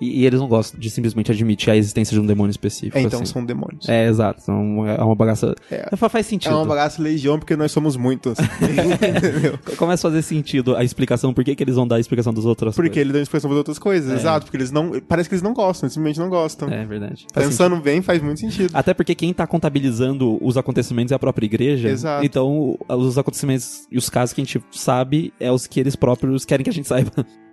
[0.00, 2.98] E, e eles não gostam de simplesmente admitir a existência de um demônio específico.
[2.98, 3.32] É, então assim.
[3.32, 3.88] são demônios.
[3.88, 4.40] É, exato.
[4.42, 5.54] Então é uma bagaça.
[5.70, 5.96] É.
[5.96, 6.52] Fa- Faz sentido.
[6.52, 8.36] É uma bagaça legião porque nós somos muitos.
[8.60, 9.58] Entendeu?
[9.76, 12.44] Começa a fazer sentido a explicação, por que, que eles vão dar a explicação das
[12.44, 13.00] outras Porque coisas.
[13.04, 14.14] ele dá expressão para outras coisas, É.
[14.16, 14.46] exato.
[14.46, 15.00] Porque eles não.
[15.00, 16.68] Parece que eles não gostam, eles simplesmente não gostam.
[16.68, 17.26] É verdade.
[17.32, 18.56] Faz Pensando bem, faz muito sentido.
[18.56, 18.76] sentido.
[18.76, 21.88] Até porque quem tá contabilizando os acontecimentos é a própria igreja.
[21.88, 22.24] Exato.
[22.24, 26.44] Então, os acontecimentos e os casos que a gente sabe é os que eles próprios
[26.44, 27.10] querem que a gente saiba.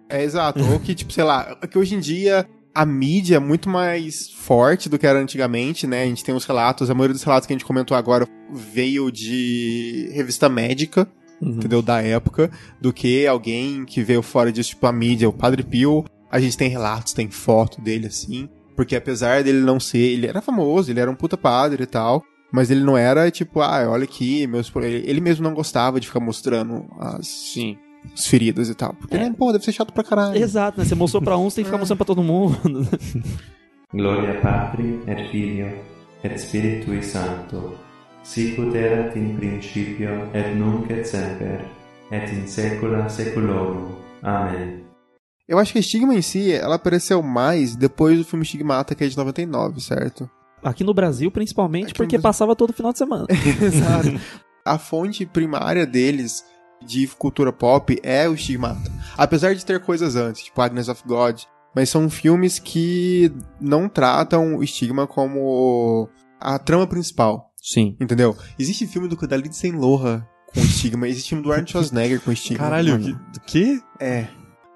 [0.09, 0.63] É exato.
[0.71, 4.89] Ou que, tipo, sei lá, que hoje em dia a mídia é muito mais forte
[4.89, 6.03] do que era antigamente, né?
[6.03, 9.11] A gente tem os relatos, a maioria dos relatos que a gente comentou agora veio
[9.11, 11.07] de revista médica,
[11.41, 11.49] Uhum.
[11.57, 11.81] entendeu?
[11.81, 16.05] Da época, do que alguém que veio fora disso, tipo a mídia, o Padre Pio.
[16.31, 18.47] A gente tem relatos, tem foto dele assim.
[18.75, 19.99] Porque apesar dele não ser.
[19.99, 22.23] Ele era famoso, ele era um puta padre e tal.
[22.51, 24.69] Mas ele não era tipo, ah, olha aqui, meus.
[24.69, 27.77] pro-" Ele ele mesmo não gostava de ficar mostrando as, Sim.
[28.13, 28.93] As feridas e tal.
[28.93, 29.19] Porque, É.
[29.19, 30.35] né, pô, deve ser chato pra caralho.
[30.37, 30.85] Exato, né?
[30.85, 32.87] Você mostrou pra uns, tem que ficar mostrando pra todo mundo.
[33.93, 35.71] Gloria Patri et Filio
[36.23, 37.77] et Spiritui Sancto,
[38.23, 41.65] sicut erat in principio et nunc et semper,
[42.11, 43.91] et in saecula saeculorum.
[44.23, 44.83] Amém.
[45.47, 49.03] Eu acho que a Estigma em si, ela apareceu mais depois do filme Estigmata, que
[49.03, 50.29] é de 99, certo?
[50.63, 52.23] Aqui no Brasil, principalmente, Aqui porque Brasil.
[52.23, 53.27] passava todo final de semana.
[53.61, 54.19] Exato.
[54.65, 56.41] A fonte primária deles
[56.83, 58.91] de cultura pop é o Stigmata.
[59.17, 61.41] Apesar de ter coisas antes, tipo Agnes of God,
[61.75, 67.95] mas são filmes que não tratam o estigma como a trama principal, Sim.
[67.99, 68.35] entendeu?
[68.59, 72.63] Existe filme do da Lindsay Lohan com estigma, existe filme do Arnold Schwarzenegger com estigma.
[72.63, 73.83] Caralho, Mano, que, que?
[73.99, 74.27] É.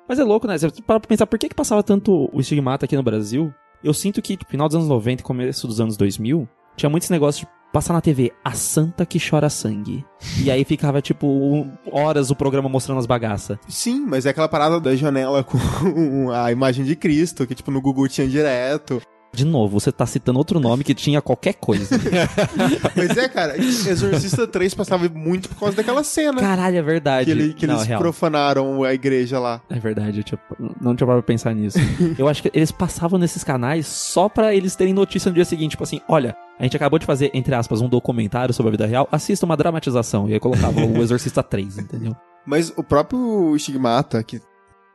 [0.07, 0.57] Mas é louco, né?
[0.57, 3.53] Você para pra pensar por que, que passava tanto o estigmata aqui no Brasil.
[3.83, 7.09] Eu sinto que, tipo, final dos anos 90 e começo dos anos 2000, tinha muitos
[7.09, 10.03] negócios de passar na TV a santa que chora sangue.
[10.41, 13.57] E aí ficava, tipo, horas o programa mostrando as bagaças.
[13.67, 15.57] Sim, mas é aquela parada da janela com
[16.33, 18.99] a imagem de Cristo, que tipo no Google tinha direto.
[19.37, 21.95] De novo, você tá citando outro nome que tinha qualquer coisa.
[22.97, 26.41] Mas é, cara, Exorcista 3 passava muito por causa daquela cena.
[26.41, 27.25] Caralho, é verdade.
[27.25, 28.01] que, ele- que Não, eles é real.
[28.01, 29.61] profanaram a igreja lá.
[29.69, 30.39] É verdade, eu tinha-
[30.81, 31.77] não tinha parado pra pensar nisso.
[32.17, 35.71] eu acho que eles passavam nesses canais só pra eles terem notícia no dia seguinte,
[35.71, 38.87] tipo assim, olha, a gente acabou de fazer, entre aspas, um documentário sobre a vida
[38.87, 40.27] real, assista uma dramatização.
[40.27, 42.15] E aí colocava o Exorcista 3, entendeu?
[42.43, 44.41] Mas o próprio Stigmata, que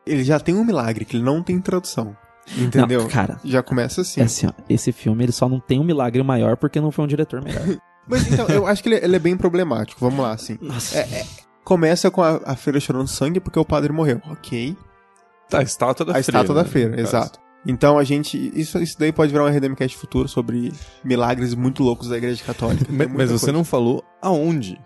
[0.04, 2.16] ele já tem um milagre, que ele não tem tradução.
[2.56, 3.02] Entendeu?
[3.02, 4.20] Não, cara, Já começa assim.
[4.20, 7.04] é assim, ó, esse filme ele só não tem um milagre maior porque não foi
[7.04, 7.62] um diretor melhor.
[8.06, 10.00] Mas então, eu acho que ele, ele é bem problemático.
[10.00, 10.58] Vamos lá, assim.
[10.60, 10.98] Nossa.
[10.98, 11.24] É,
[11.64, 14.20] Começa com a, a feira chorando sangue porque o padre morreu.
[14.28, 14.76] Ok.
[15.48, 16.28] Tá, a estátua da a feira.
[16.28, 17.08] estátua da né, feira, no caso.
[17.08, 17.38] exato.
[17.64, 18.36] Então a gente.
[18.58, 20.72] Isso, isso daí pode virar um Redemcast futuro sobre
[21.04, 22.86] milagres muito loucos da Igreja Católica.
[22.90, 23.52] Mas, mas você coisa.
[23.52, 24.80] não falou aonde.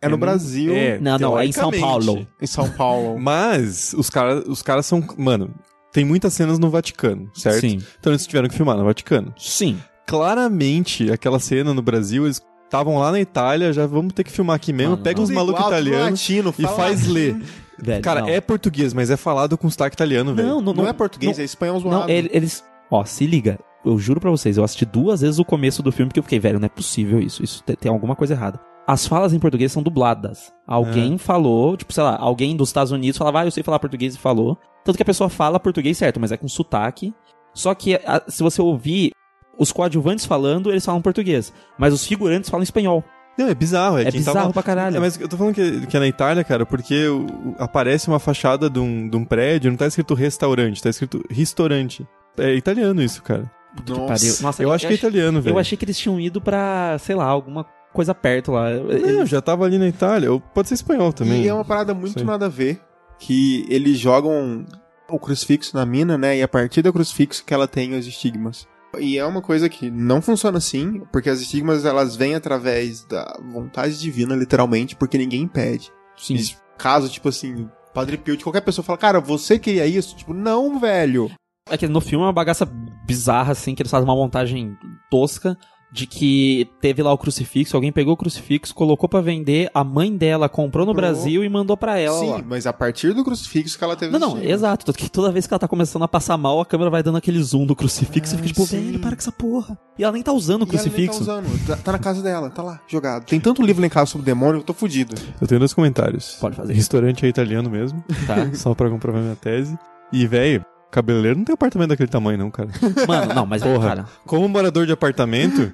[0.00, 0.98] É no É Brasil, é.
[1.00, 1.72] Não, não, é em São.
[1.72, 2.26] Paulo.
[2.40, 3.18] em São Paulo.
[3.18, 5.04] Mas os caras os caras são.
[5.18, 5.52] Mano,
[5.92, 7.60] tem muitas cenas no Vaticano, certo?
[7.60, 7.78] Sim.
[7.98, 9.34] Então eles tiveram que filmar no Vaticano.
[9.38, 9.78] Sim.
[10.06, 14.54] Claramente, aquela cena no Brasil, eles estavam lá na Itália, já vamos ter que filmar
[14.56, 14.92] aqui mesmo.
[14.92, 15.24] Mano, Pega não.
[15.24, 17.36] uns malucos italianos e faz ler.
[17.82, 18.28] Velho, Cara, não.
[18.28, 20.46] é português, mas é falado com sotaque italiano, velho.
[20.48, 22.00] Não, não, Não, é português, não- é espanhol zoado.
[22.00, 22.62] Não, ele- eles.
[22.90, 23.58] Ó, se liga.
[23.82, 26.38] Eu juro pra vocês, eu assisti duas vezes o começo do filme porque eu fiquei,
[26.38, 27.42] velho, não é possível isso.
[27.42, 28.60] Isso te- tem, alguma coisa errada.
[28.86, 30.52] As falas em português são dubladas.
[30.66, 34.14] Alguém falou, tipo, sei lá, alguém dos Estados Unidos falava, ah, eu sei falar português
[34.14, 34.58] e falou.
[34.84, 37.12] Tanto que a pessoa fala português certo, mas é com sotaque.
[37.54, 39.12] Só que a- se você ouvir
[39.58, 41.52] os coadjuvantes falando, eles falam português.
[41.78, 43.04] Mas os figurantes falam espanhol.
[43.38, 43.98] Não, é bizarro.
[43.98, 44.96] É, É, quem bizarro tava- pra caralho.
[44.96, 48.08] É, mas eu tô falando que, que é na Itália, cara, porque o- o- aparece
[48.08, 52.06] uma fachada de um, de um prédio, não tá escrito restaurante, tá escrito restaurante.
[52.38, 53.50] É italiano isso, cara.
[53.88, 54.06] Nossa.
[54.06, 54.34] Pariu.
[54.42, 55.54] Nossa, eu acho que é italiano, velho.
[55.54, 58.68] Eu achei que eles tinham ido pra, sei lá, alguma coisa perto lá.
[58.70, 60.30] Não, já tava ali na Itália.
[60.32, 61.42] Ou pode ser espanhol também.
[61.44, 62.80] E é uma parada muito nada a ver.
[63.20, 64.66] Que eles jogam
[65.08, 66.38] o crucifixo na mina, né?
[66.38, 68.66] E a partir do crucifixo que ela tem os estigmas.
[68.98, 73.38] E é uma coisa que não funciona assim, porque as estigmas elas vêm através da
[73.52, 75.92] vontade divina, literalmente, porque ninguém impede.
[76.16, 76.34] Sim.
[76.34, 80.16] E caso, tipo assim, Padre Pio, de qualquer pessoa fala, cara, você queria isso?
[80.16, 81.30] Tipo, não, velho.
[81.68, 82.66] É que no filme é uma bagaça
[83.06, 84.76] bizarra, assim, que eles fazem uma montagem
[85.08, 85.56] tosca
[85.92, 90.16] de que teve lá o crucifixo, alguém pegou o crucifixo, colocou pra vender, a mãe
[90.16, 91.10] dela comprou no Comprou.
[91.10, 92.42] Brasil e mandou pra ela Sim, lá.
[92.46, 94.92] mas a partir do crucifixo que ela teve Não, não, exato.
[94.92, 97.42] Que toda vez que ela tá começando a passar mal, a câmera vai dando aquele
[97.42, 99.76] zoom do crucifixo e fica tipo, velho, para com essa porra.
[99.98, 101.24] E ela nem tá usando o E ela nem crucifixo.
[101.24, 103.24] Tá, usando, tá, tá na casa dela, tá lá, jogado.
[103.26, 105.14] Tem tanto livro lá em casa sobre demônio que eu tô fudido.
[105.40, 106.36] Eu tenho dois comentários.
[106.40, 106.72] Pode fazer.
[106.72, 108.48] Restaurante é italiano mesmo, Tá?
[108.54, 109.76] só pra comprovar minha tese.
[110.12, 112.68] E, velho, cabeleireiro não tem apartamento daquele tamanho, não, cara.
[113.06, 113.88] Mano, não, mas Porra.
[113.88, 115.72] cara, Como morador de apartamento,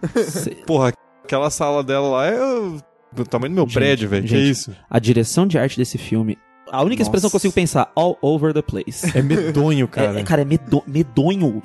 [0.66, 0.92] porra,
[1.24, 2.78] aquela sala dela lá é o-
[3.12, 4.22] do tamanho do meu Gente, prédio, velho.
[4.24, 4.50] Que gente.
[4.50, 4.76] isso?
[4.90, 6.36] a direção de arte desse filme,
[6.70, 7.48] a única expressão que eu Nossa.
[7.48, 9.16] consigo pensar, all over the place.
[9.16, 10.20] É medonho, Cara, cara.
[10.20, 11.62] é, cara, é medo- medonho.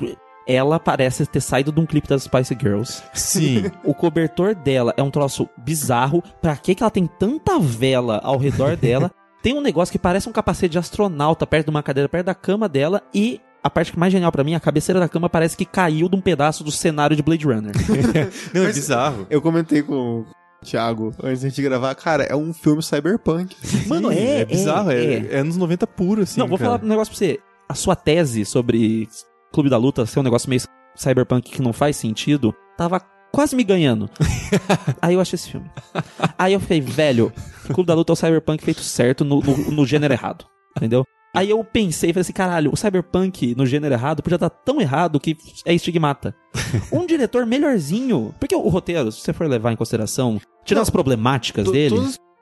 [0.47, 3.01] Ela parece ter saído de um clipe das Spice Girls.
[3.13, 3.69] Sim.
[3.83, 6.23] O cobertor dela é um troço bizarro.
[6.41, 9.11] Pra que que ela tem tanta vela ao redor dela?
[9.41, 12.35] Tem um negócio que parece um capacete de astronauta perto de uma cadeira, perto da
[12.35, 13.01] cama dela.
[13.13, 16.07] E a parte que mais genial pra mim, a cabeceira da cama parece que caiu
[16.09, 17.73] de um pedaço do cenário de Blade Runner.
[18.53, 19.27] Não, é Mas- bizarro.
[19.29, 20.25] Eu comentei com o
[20.63, 23.55] Thiago antes da gente gravar, cara, é um filme cyberpunk.
[23.87, 24.91] Mano, é, é bizarro.
[24.91, 25.27] É, é.
[25.31, 26.39] é anos 90 puro, assim.
[26.39, 26.71] Não, vou cara.
[26.71, 27.39] falar um negócio pra você.
[27.67, 29.07] A sua tese sobre
[29.51, 30.61] Clube da Luta ser um negócio meio
[30.95, 34.09] cyberpunk que não faz sentido, tava quase me ganhando.
[35.01, 35.69] Aí eu achei esse filme.
[36.37, 37.31] Aí eu fiquei, velho,
[37.73, 40.45] Clube da Luta é o cyberpunk feito certo no, no, no gênero errado.
[40.77, 41.03] Entendeu?
[41.33, 45.19] Aí eu pensei, falei assim, caralho, o cyberpunk no gênero errado podia estar tão errado
[45.19, 46.35] que é estigmata.
[46.91, 48.33] Um diretor melhorzinho.
[48.39, 51.95] Porque o roteiro, se você for levar em consideração, tirando as problemáticas dele.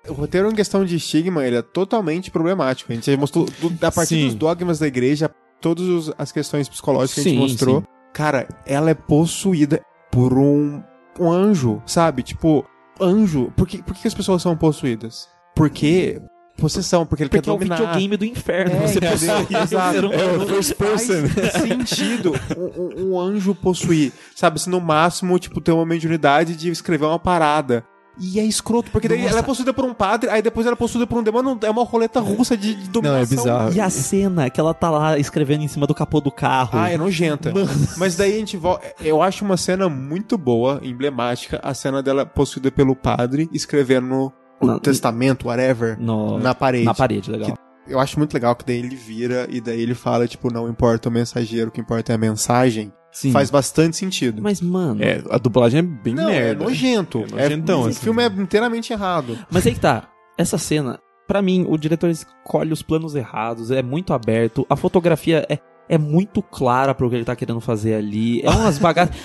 [0.07, 2.91] o roteiro em questão de estigma, ele é totalmente problemático.
[2.91, 4.25] A gente mostrou, do- a partir Sim.
[4.25, 5.29] dos dogmas da igreja,
[5.61, 7.81] todas as questões psicológicas que a Sim, gente mostrou.
[7.81, 7.87] sim.
[8.13, 10.81] Cara, ela é possuída por um,
[11.19, 12.23] um anjo, sabe?
[12.23, 12.65] Tipo,
[12.99, 13.51] anjo.
[13.55, 15.27] Por que, por que as pessoas são possuídas?
[15.55, 16.21] Porque
[16.57, 17.75] possessão, porque ele Porque quer é o dominar.
[17.77, 18.75] videogame do inferno.
[18.75, 20.13] É, você possui um Exato.
[20.13, 21.27] É o first person.
[21.27, 24.11] Faz sentido um, um- um anjo possuir.
[24.35, 27.85] Sabe, se no máximo, tipo, ter uma mediunidade de escrever uma parada.
[28.19, 29.29] E é escroto, porque daí Nossa.
[29.31, 31.69] ela é possuída por um padre, aí depois ela é possuída por um demônio, é
[31.69, 33.37] uma roleta russa de, de dominação.
[33.37, 33.73] bizarro.
[33.73, 36.71] E a cena que ela tá lá escrevendo em cima do capô do carro.
[36.77, 37.53] Ah, é nojenta.
[37.97, 38.85] Mas daí a gente volta.
[39.01, 44.65] Eu acho uma cena muito boa, emblemática, a cena dela possuída pelo padre, escrevendo o
[44.65, 46.83] Na- testamento, whatever, no- na parede.
[46.85, 47.57] Na parede, legal.
[47.87, 51.09] Eu acho muito legal que daí ele vira e daí ele fala, tipo, não importa
[51.09, 52.91] o mensageiro, o que importa é a mensagem.
[53.11, 53.31] Sim.
[53.31, 54.41] Faz bastante sentido.
[54.41, 55.03] Mas, mano.
[55.03, 56.63] É, a dublagem é bem não, merda.
[56.63, 57.25] é nojento.
[57.35, 57.99] É nojentão, o assim.
[57.99, 59.37] filme é inteiramente errado.
[59.49, 60.07] Mas aí que tá.
[60.37, 65.45] Essa cena, pra mim, o diretor escolhe os planos errados, é muito aberto, a fotografia
[65.49, 68.41] é, é muito clara pro que ele tá querendo fazer ali.
[68.41, 69.15] É umas bagaças.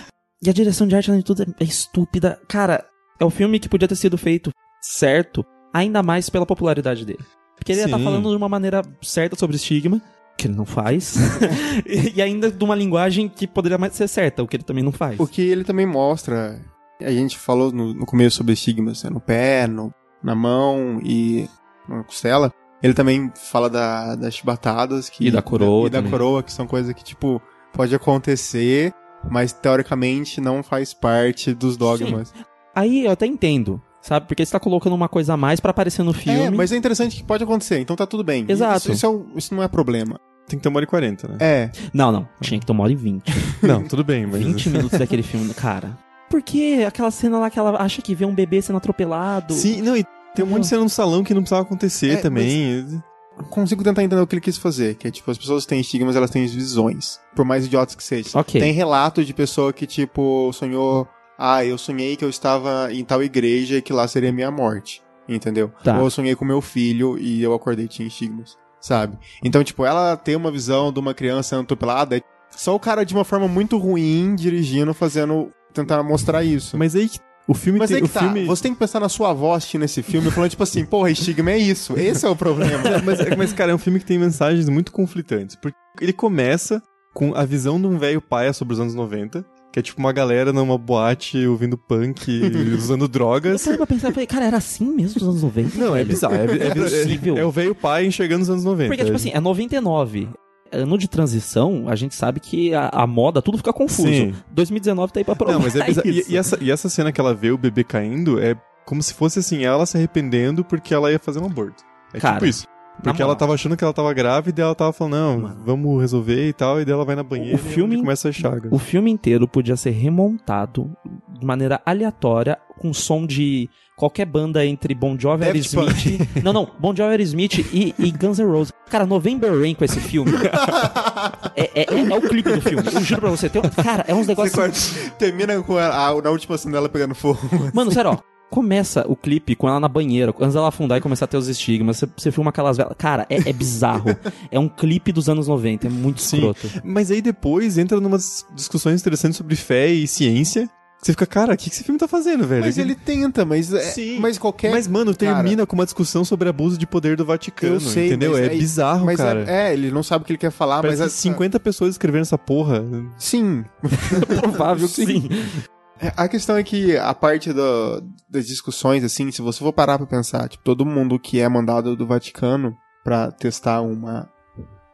[0.42, 2.40] e a direção de arte, além de tudo, é, é estúpida.
[2.48, 2.84] Cara,
[3.20, 7.24] é um filme que podia ter sido feito certo, ainda mais pela popularidade dele.
[7.56, 8.04] Porque ele ia tá Sim.
[8.04, 10.00] falando de uma maneira certa sobre estigma,
[10.44, 11.16] que ele não faz,
[12.14, 14.92] e ainda de uma linguagem que poderia mais ser certa, o que ele também não
[14.92, 15.18] faz.
[15.18, 16.60] O que ele também mostra,
[17.00, 21.48] a gente falou no, no começo sobre estigmas, né, no pé, no, na mão e
[21.88, 22.52] na costela.
[22.82, 26.10] Ele também fala da, das chibatadas que, E da coroa E da também.
[26.10, 27.40] coroa, que são coisas que, tipo,
[27.72, 28.92] pode acontecer,
[29.30, 32.32] mas teoricamente não faz parte dos dogmas.
[32.74, 34.26] Aí eu até entendo, sabe?
[34.26, 36.38] Porque você tá colocando uma coisa a mais pra aparecer no filme.
[36.40, 38.44] É, mas é interessante que pode acontecer, então tá tudo bem.
[38.48, 38.92] Exato.
[38.92, 40.20] Isso, isso, é isso não é problema.
[40.46, 41.36] Tem que ter uma hora e quarenta, né?
[41.40, 41.70] É.
[41.92, 42.28] Não, não.
[42.40, 43.32] Tinha que tomar uma hora e vinte.
[43.62, 44.44] Não, tudo bem, mas...
[44.44, 45.96] 20 minutos daquele filme, cara.
[46.28, 49.54] Por que aquela cena lá que ela acha que vê um bebê sendo atropelado?
[49.54, 50.04] Sim, não, e
[50.34, 53.02] tem um monte de cena no salão que não precisava acontecer É, também.
[53.50, 56.14] Consigo tentar entender o que ele quis fazer, que é tipo, as pessoas têm estigmas,
[56.14, 58.40] elas têm visões, por mais idiotas que sejam.
[58.40, 58.60] Ok.
[58.60, 63.22] Tem relato de pessoa que, tipo, sonhou, ah, eu sonhei que eu estava em tal
[63.22, 65.72] igreja e que lá seria minha morte, entendeu?
[65.82, 65.98] Tá.
[65.98, 69.18] Ou eu sonhei com meu filho e eu acordei e tinha estigmas, sabe?
[69.42, 72.20] Então, tipo, ela tem uma visão de uma criança atropelada, é
[72.50, 76.76] só o cara de uma forma muito ruim, dirigindo, fazendo, tentar mostrar isso.
[76.76, 77.10] Mas aí
[77.48, 77.96] o filme Mas tem...
[77.96, 78.44] aí que tá, filme...
[78.44, 81.52] você tem que pensar na sua avó assistindo esse filme, falando tipo assim, porra, estigma
[81.52, 82.82] é isso, esse é o problema.
[83.04, 85.56] mas, mas, cara, é um filme que tem mensagens muito conflitantes.
[85.56, 86.82] Porque ele começa
[87.14, 89.44] com a visão de um velho paia sobre os anos 90,
[89.74, 92.30] que é tipo uma galera numa boate ouvindo punk,
[92.78, 93.64] usando Eu drogas.
[93.64, 95.76] parei pra pensar, falei, cara, era assim mesmo nos anos 90?
[95.76, 96.06] Não, é velho?
[96.06, 96.34] bizarro.
[96.36, 97.36] É, é, possível.
[97.36, 98.88] é, é o velho pai enxergando os anos 90.
[98.88, 100.28] Porque, tipo assim, é 99.
[100.70, 104.06] Ano de transição, a gente sabe que a, a moda, tudo fica confuso.
[104.06, 104.32] Sim.
[104.52, 106.08] 2019 tá aí pra provar Não, mas é bizarro.
[106.08, 108.54] E, e essa, e essa cena que ela vê o bebê caindo é
[108.86, 111.82] como se fosse assim, ela se arrependendo porque ela ia fazer um aborto.
[112.12, 112.64] É Cara, tipo isso.
[113.02, 115.56] Porque ela tava achando que ela tava grávida e ela tava falando, não, Mano.
[115.66, 118.32] vamos resolver e tal, e daí ela vai na banheira O filme- e começa a
[118.32, 118.68] chaga.
[118.70, 120.90] O filme inteiro podia ser remontado
[121.38, 126.42] de maneira aleatória, com som de qualquer banda entre Bon Jovi, Daft Aerosmith...
[126.42, 128.72] Não, não, Bon Jovi, Aerosmith e, e Guns N' Roses.
[128.88, 130.30] Cara, November Rain com esse filme...
[131.56, 133.48] é, é, é- é o clipe do filme, eu juro pra você.
[133.48, 134.54] Tem um- cara, é uns negócios...
[134.54, 137.40] corta- termina com a, a- na última cena dela pegando fogo.
[137.72, 138.33] Mano, sério, ó.
[138.54, 141.48] Começa o clipe com ela na banheira, antes dela afundar e começar a ter os
[141.48, 141.96] estigmas.
[141.96, 142.94] Você, você filma aquelas velas.
[142.96, 144.16] Cara, é, é bizarro.
[144.48, 146.36] é um clipe dos anos 90, é muito Sim.
[146.36, 146.68] escroto.
[146.84, 150.70] Mas aí depois entra numas discussões interessantes sobre fé e ciência.
[151.02, 152.62] Você fica, cara, o que que esse filme tá fazendo, velho?
[152.64, 154.20] Mas ele tenta, mas, é- Sim.
[154.20, 154.70] mas qualquer.
[154.70, 158.06] Mas, mano, cara, termina com uma discussão sobre abuso de poder do Vaticano, Eu sei,
[158.06, 158.32] entendeu?
[158.32, 159.44] mas É aí- bizarro, mas cara.
[159.50, 161.12] É, é, ele não sabe o que ele quer falar, Parece mas.
[161.12, 162.84] que 50 pessoas escrevendo essa porra.
[163.18, 163.64] Sim.
[164.40, 165.28] Provável que sim.
[165.30, 165.73] É,
[166.16, 170.06] A questão é que a parte do- das discussões, assim, se você for parar pra
[170.06, 174.28] pensar, tipo, todo mundo que é mandado do Vaticano pra testar uma.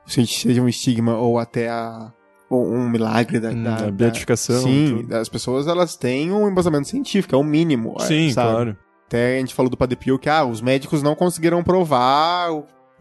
[0.07, 2.13] se seja um estigma ou até a.
[2.51, 3.51] um milagre da.
[3.51, 5.15] Hum, da- da- beatificação, Sim, tudo.
[5.17, 7.95] as pessoas elas têm um embasamento científico, é o mínimo.
[8.01, 8.51] é, Sim, sabe?
[8.53, 8.77] claro.
[9.07, 12.51] Até a gente falou do Padre Pio que ah, os médicos não conseguiram provar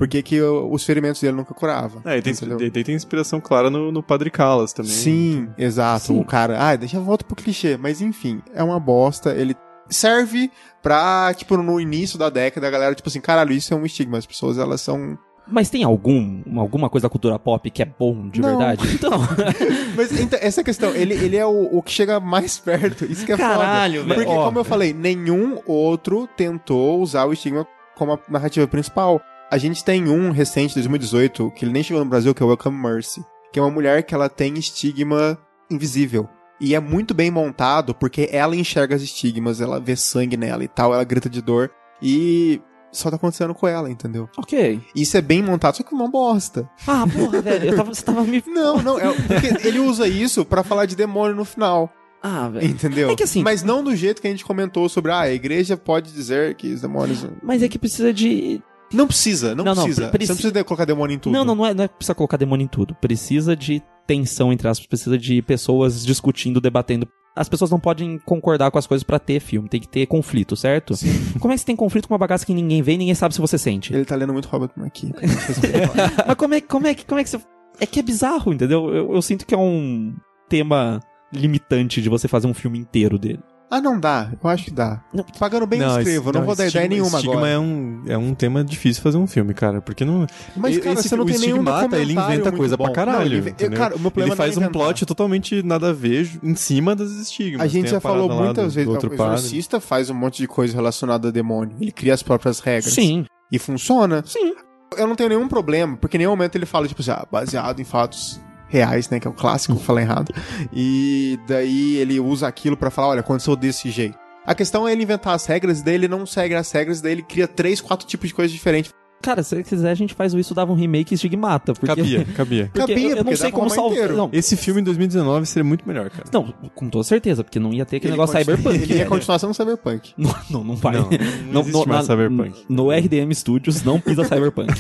[0.06, 2.02] o- por que os ferimentos dele nunca curavam.
[2.06, 4.92] É, e tem, e tem inspiração clara no, no Padre Callas também.
[4.92, 6.06] Sim, exato.
[6.08, 6.20] Sim.
[6.20, 9.34] O cara, ah, deixa eu voltar pro clichê, mas enfim, é uma bosta.
[9.36, 9.56] Ele
[9.90, 13.86] serve pra, tipo, no início da década, a galera, tipo assim, caralho, isso é um
[13.86, 14.18] estigma.
[14.18, 15.18] As pessoas, elas são.
[15.52, 18.50] Mas tem algum, alguma coisa da cultura pop que é bom de Não.
[18.50, 18.84] verdade?
[18.94, 19.12] Então.
[19.98, 23.04] Mas então, essa é a questão, ele, ele é o, o que chega mais perto.
[23.06, 24.14] Isso que é Caralho, foda.
[24.14, 24.26] velho.
[24.28, 24.46] Porque, Ó.
[24.46, 29.20] como eu falei, nenhum outro tentou usar o estigma como a narrativa principal.
[29.52, 32.50] A gente tem um recente, 2018, que ele nem chegou no Brasil, que é o
[32.50, 33.24] Welcome Mercy.
[33.52, 35.38] Que é uma mulher que ela tem estigma
[35.72, 36.30] invisível.
[36.62, 40.68] E é muito bem montado, porque ela enxerga os estigmas, ela vê sangue nela e
[40.68, 41.72] tal, ela grita de dor.
[42.02, 44.30] E só tá acontecendo com ela, entendeu?
[44.38, 44.82] ok.
[44.96, 46.70] Isso é bem montado, só que uma bosta.
[46.86, 47.76] Ah, porra, velho.
[47.76, 48.44] Tava, você tava me.
[48.46, 51.92] Não, não, é, porque ele usa isso pra falar de demônio no final.
[52.22, 52.68] Ah, velho.
[52.68, 53.10] Entendeu?
[53.10, 55.78] É que assim- Mas não do jeito que a gente comentou sobre, ah, a igreja
[55.78, 57.26] pode dizer que os demônios.
[57.42, 58.62] Mas é que precisa de.
[58.94, 60.10] Não precisa, não, Não, não, precisa.
[60.10, 61.34] pre- Você não precisa colocar demônio em tudo.
[61.34, 62.96] Não, não, não é, não é precisa colocar demônio em tudo.
[62.96, 67.08] Precisa de tensão, entre aspas, precisa de pessoas discutindo, debatendo.
[67.36, 70.56] As pessoas não podem concordar com as coisas pra ter filme, tem que ter conflito,
[70.56, 70.94] certo?
[71.40, 73.34] Como é que você tem conflito com uma bagaça que ninguém vê e ninguém sabe
[73.36, 73.94] se você sente?
[73.94, 75.14] Ele tá lendo muito Robert McKee.
[76.28, 77.40] Mas como é, como, é, que- como é que você.
[77.80, 78.94] É que é bizarro, entendeu?
[78.94, 80.14] Eu, eu sinto que é um
[80.50, 81.00] tema
[81.32, 83.40] limitante de você fazer um filme inteiro dele.
[83.72, 84.32] Ah, não dá.
[84.44, 85.02] Eu acho que dá.
[85.14, 85.24] Não.
[85.38, 86.30] Pagando bem, eu escrevo.
[86.30, 87.52] Eu não, vou dar ideia estigma, nenhuma estigma agora.
[87.52, 90.26] é um, é um tema difícil fazer um filme, cara, porque não...
[90.56, 92.86] Mas, cara, esse- você não o tem nenhum Estigmata, ele inventa coisa bom.
[92.86, 93.76] pra caralho, Não, ele?
[93.76, 96.56] Cara, o meu problema Ele faz não é um plot totalmente nada a ver em
[96.56, 97.62] cima das estigmas.
[97.62, 98.90] A gente Tem já falou parada lá muitas vezes.
[98.90, 99.34] outro o padre.
[99.36, 101.76] exorcista faz um monte de coisa relacionada a demônio.
[101.80, 102.94] Ele cria as próprias regras.
[102.94, 103.26] Sim.
[103.52, 104.24] E funciona.
[104.26, 104.54] Sim.
[104.98, 107.80] Eu não tenho nenhum problema, porque em nenhum momento ele fala, tipo assim, ah, baseado
[107.80, 108.40] em fatos
[108.70, 109.20] reais, né?
[109.20, 110.34] Que é o clássico, falar errado.
[110.72, 114.18] E daí ele usa aquilo pra falar, olha, aconteceu desse jeito.
[114.46, 117.22] A questão é ele inventar as regras, daí ele não segue as regras, daí ele
[117.22, 118.94] cria três, quatro tipos de coisas diferentes.
[119.22, 121.74] Cara, se quiser, a gente faz o isso, dava um remake e estigmata.
[121.74, 121.88] Porque...
[121.88, 122.70] Cabia, cabia.
[122.74, 124.10] Porque Cabia, eu, eu não sei como salvar.
[124.10, 126.26] Não, Esse filme em 2019 seria muito melhor, cara.
[126.32, 128.84] não, com toda certeza, porque não ia ter aquele Ele negócio continua- cyberpunk.
[128.84, 129.10] Ele é a né?
[129.10, 130.14] continuação do Cyberpunk.
[130.18, 130.96] Não, não, não vai.
[130.96, 131.10] Não,
[131.52, 132.64] não existe mais na- Cyberpunk.
[132.70, 134.74] No RDM Studios não pisa Cyberpunk.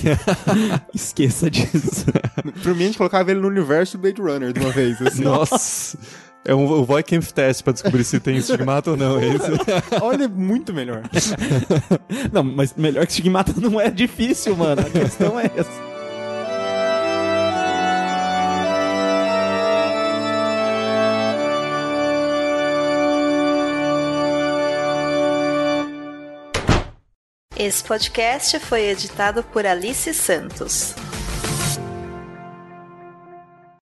[0.93, 2.05] Esqueça disso.
[2.63, 5.01] Pra mim, a gente colocava ele no universo Blade Runner de uma vez.
[5.01, 5.23] Assim.
[5.23, 5.97] Nossa!
[6.45, 9.45] É um, o Voikamp teste pra descobrir se tem estigmata ou não, é isso?
[10.01, 11.03] Olha, é muito melhor.
[12.31, 14.81] Não, mas melhor que Stigmata não é difícil, mano.
[14.81, 15.89] A questão é essa.
[27.57, 30.95] Esse podcast foi editado por Alice Santos.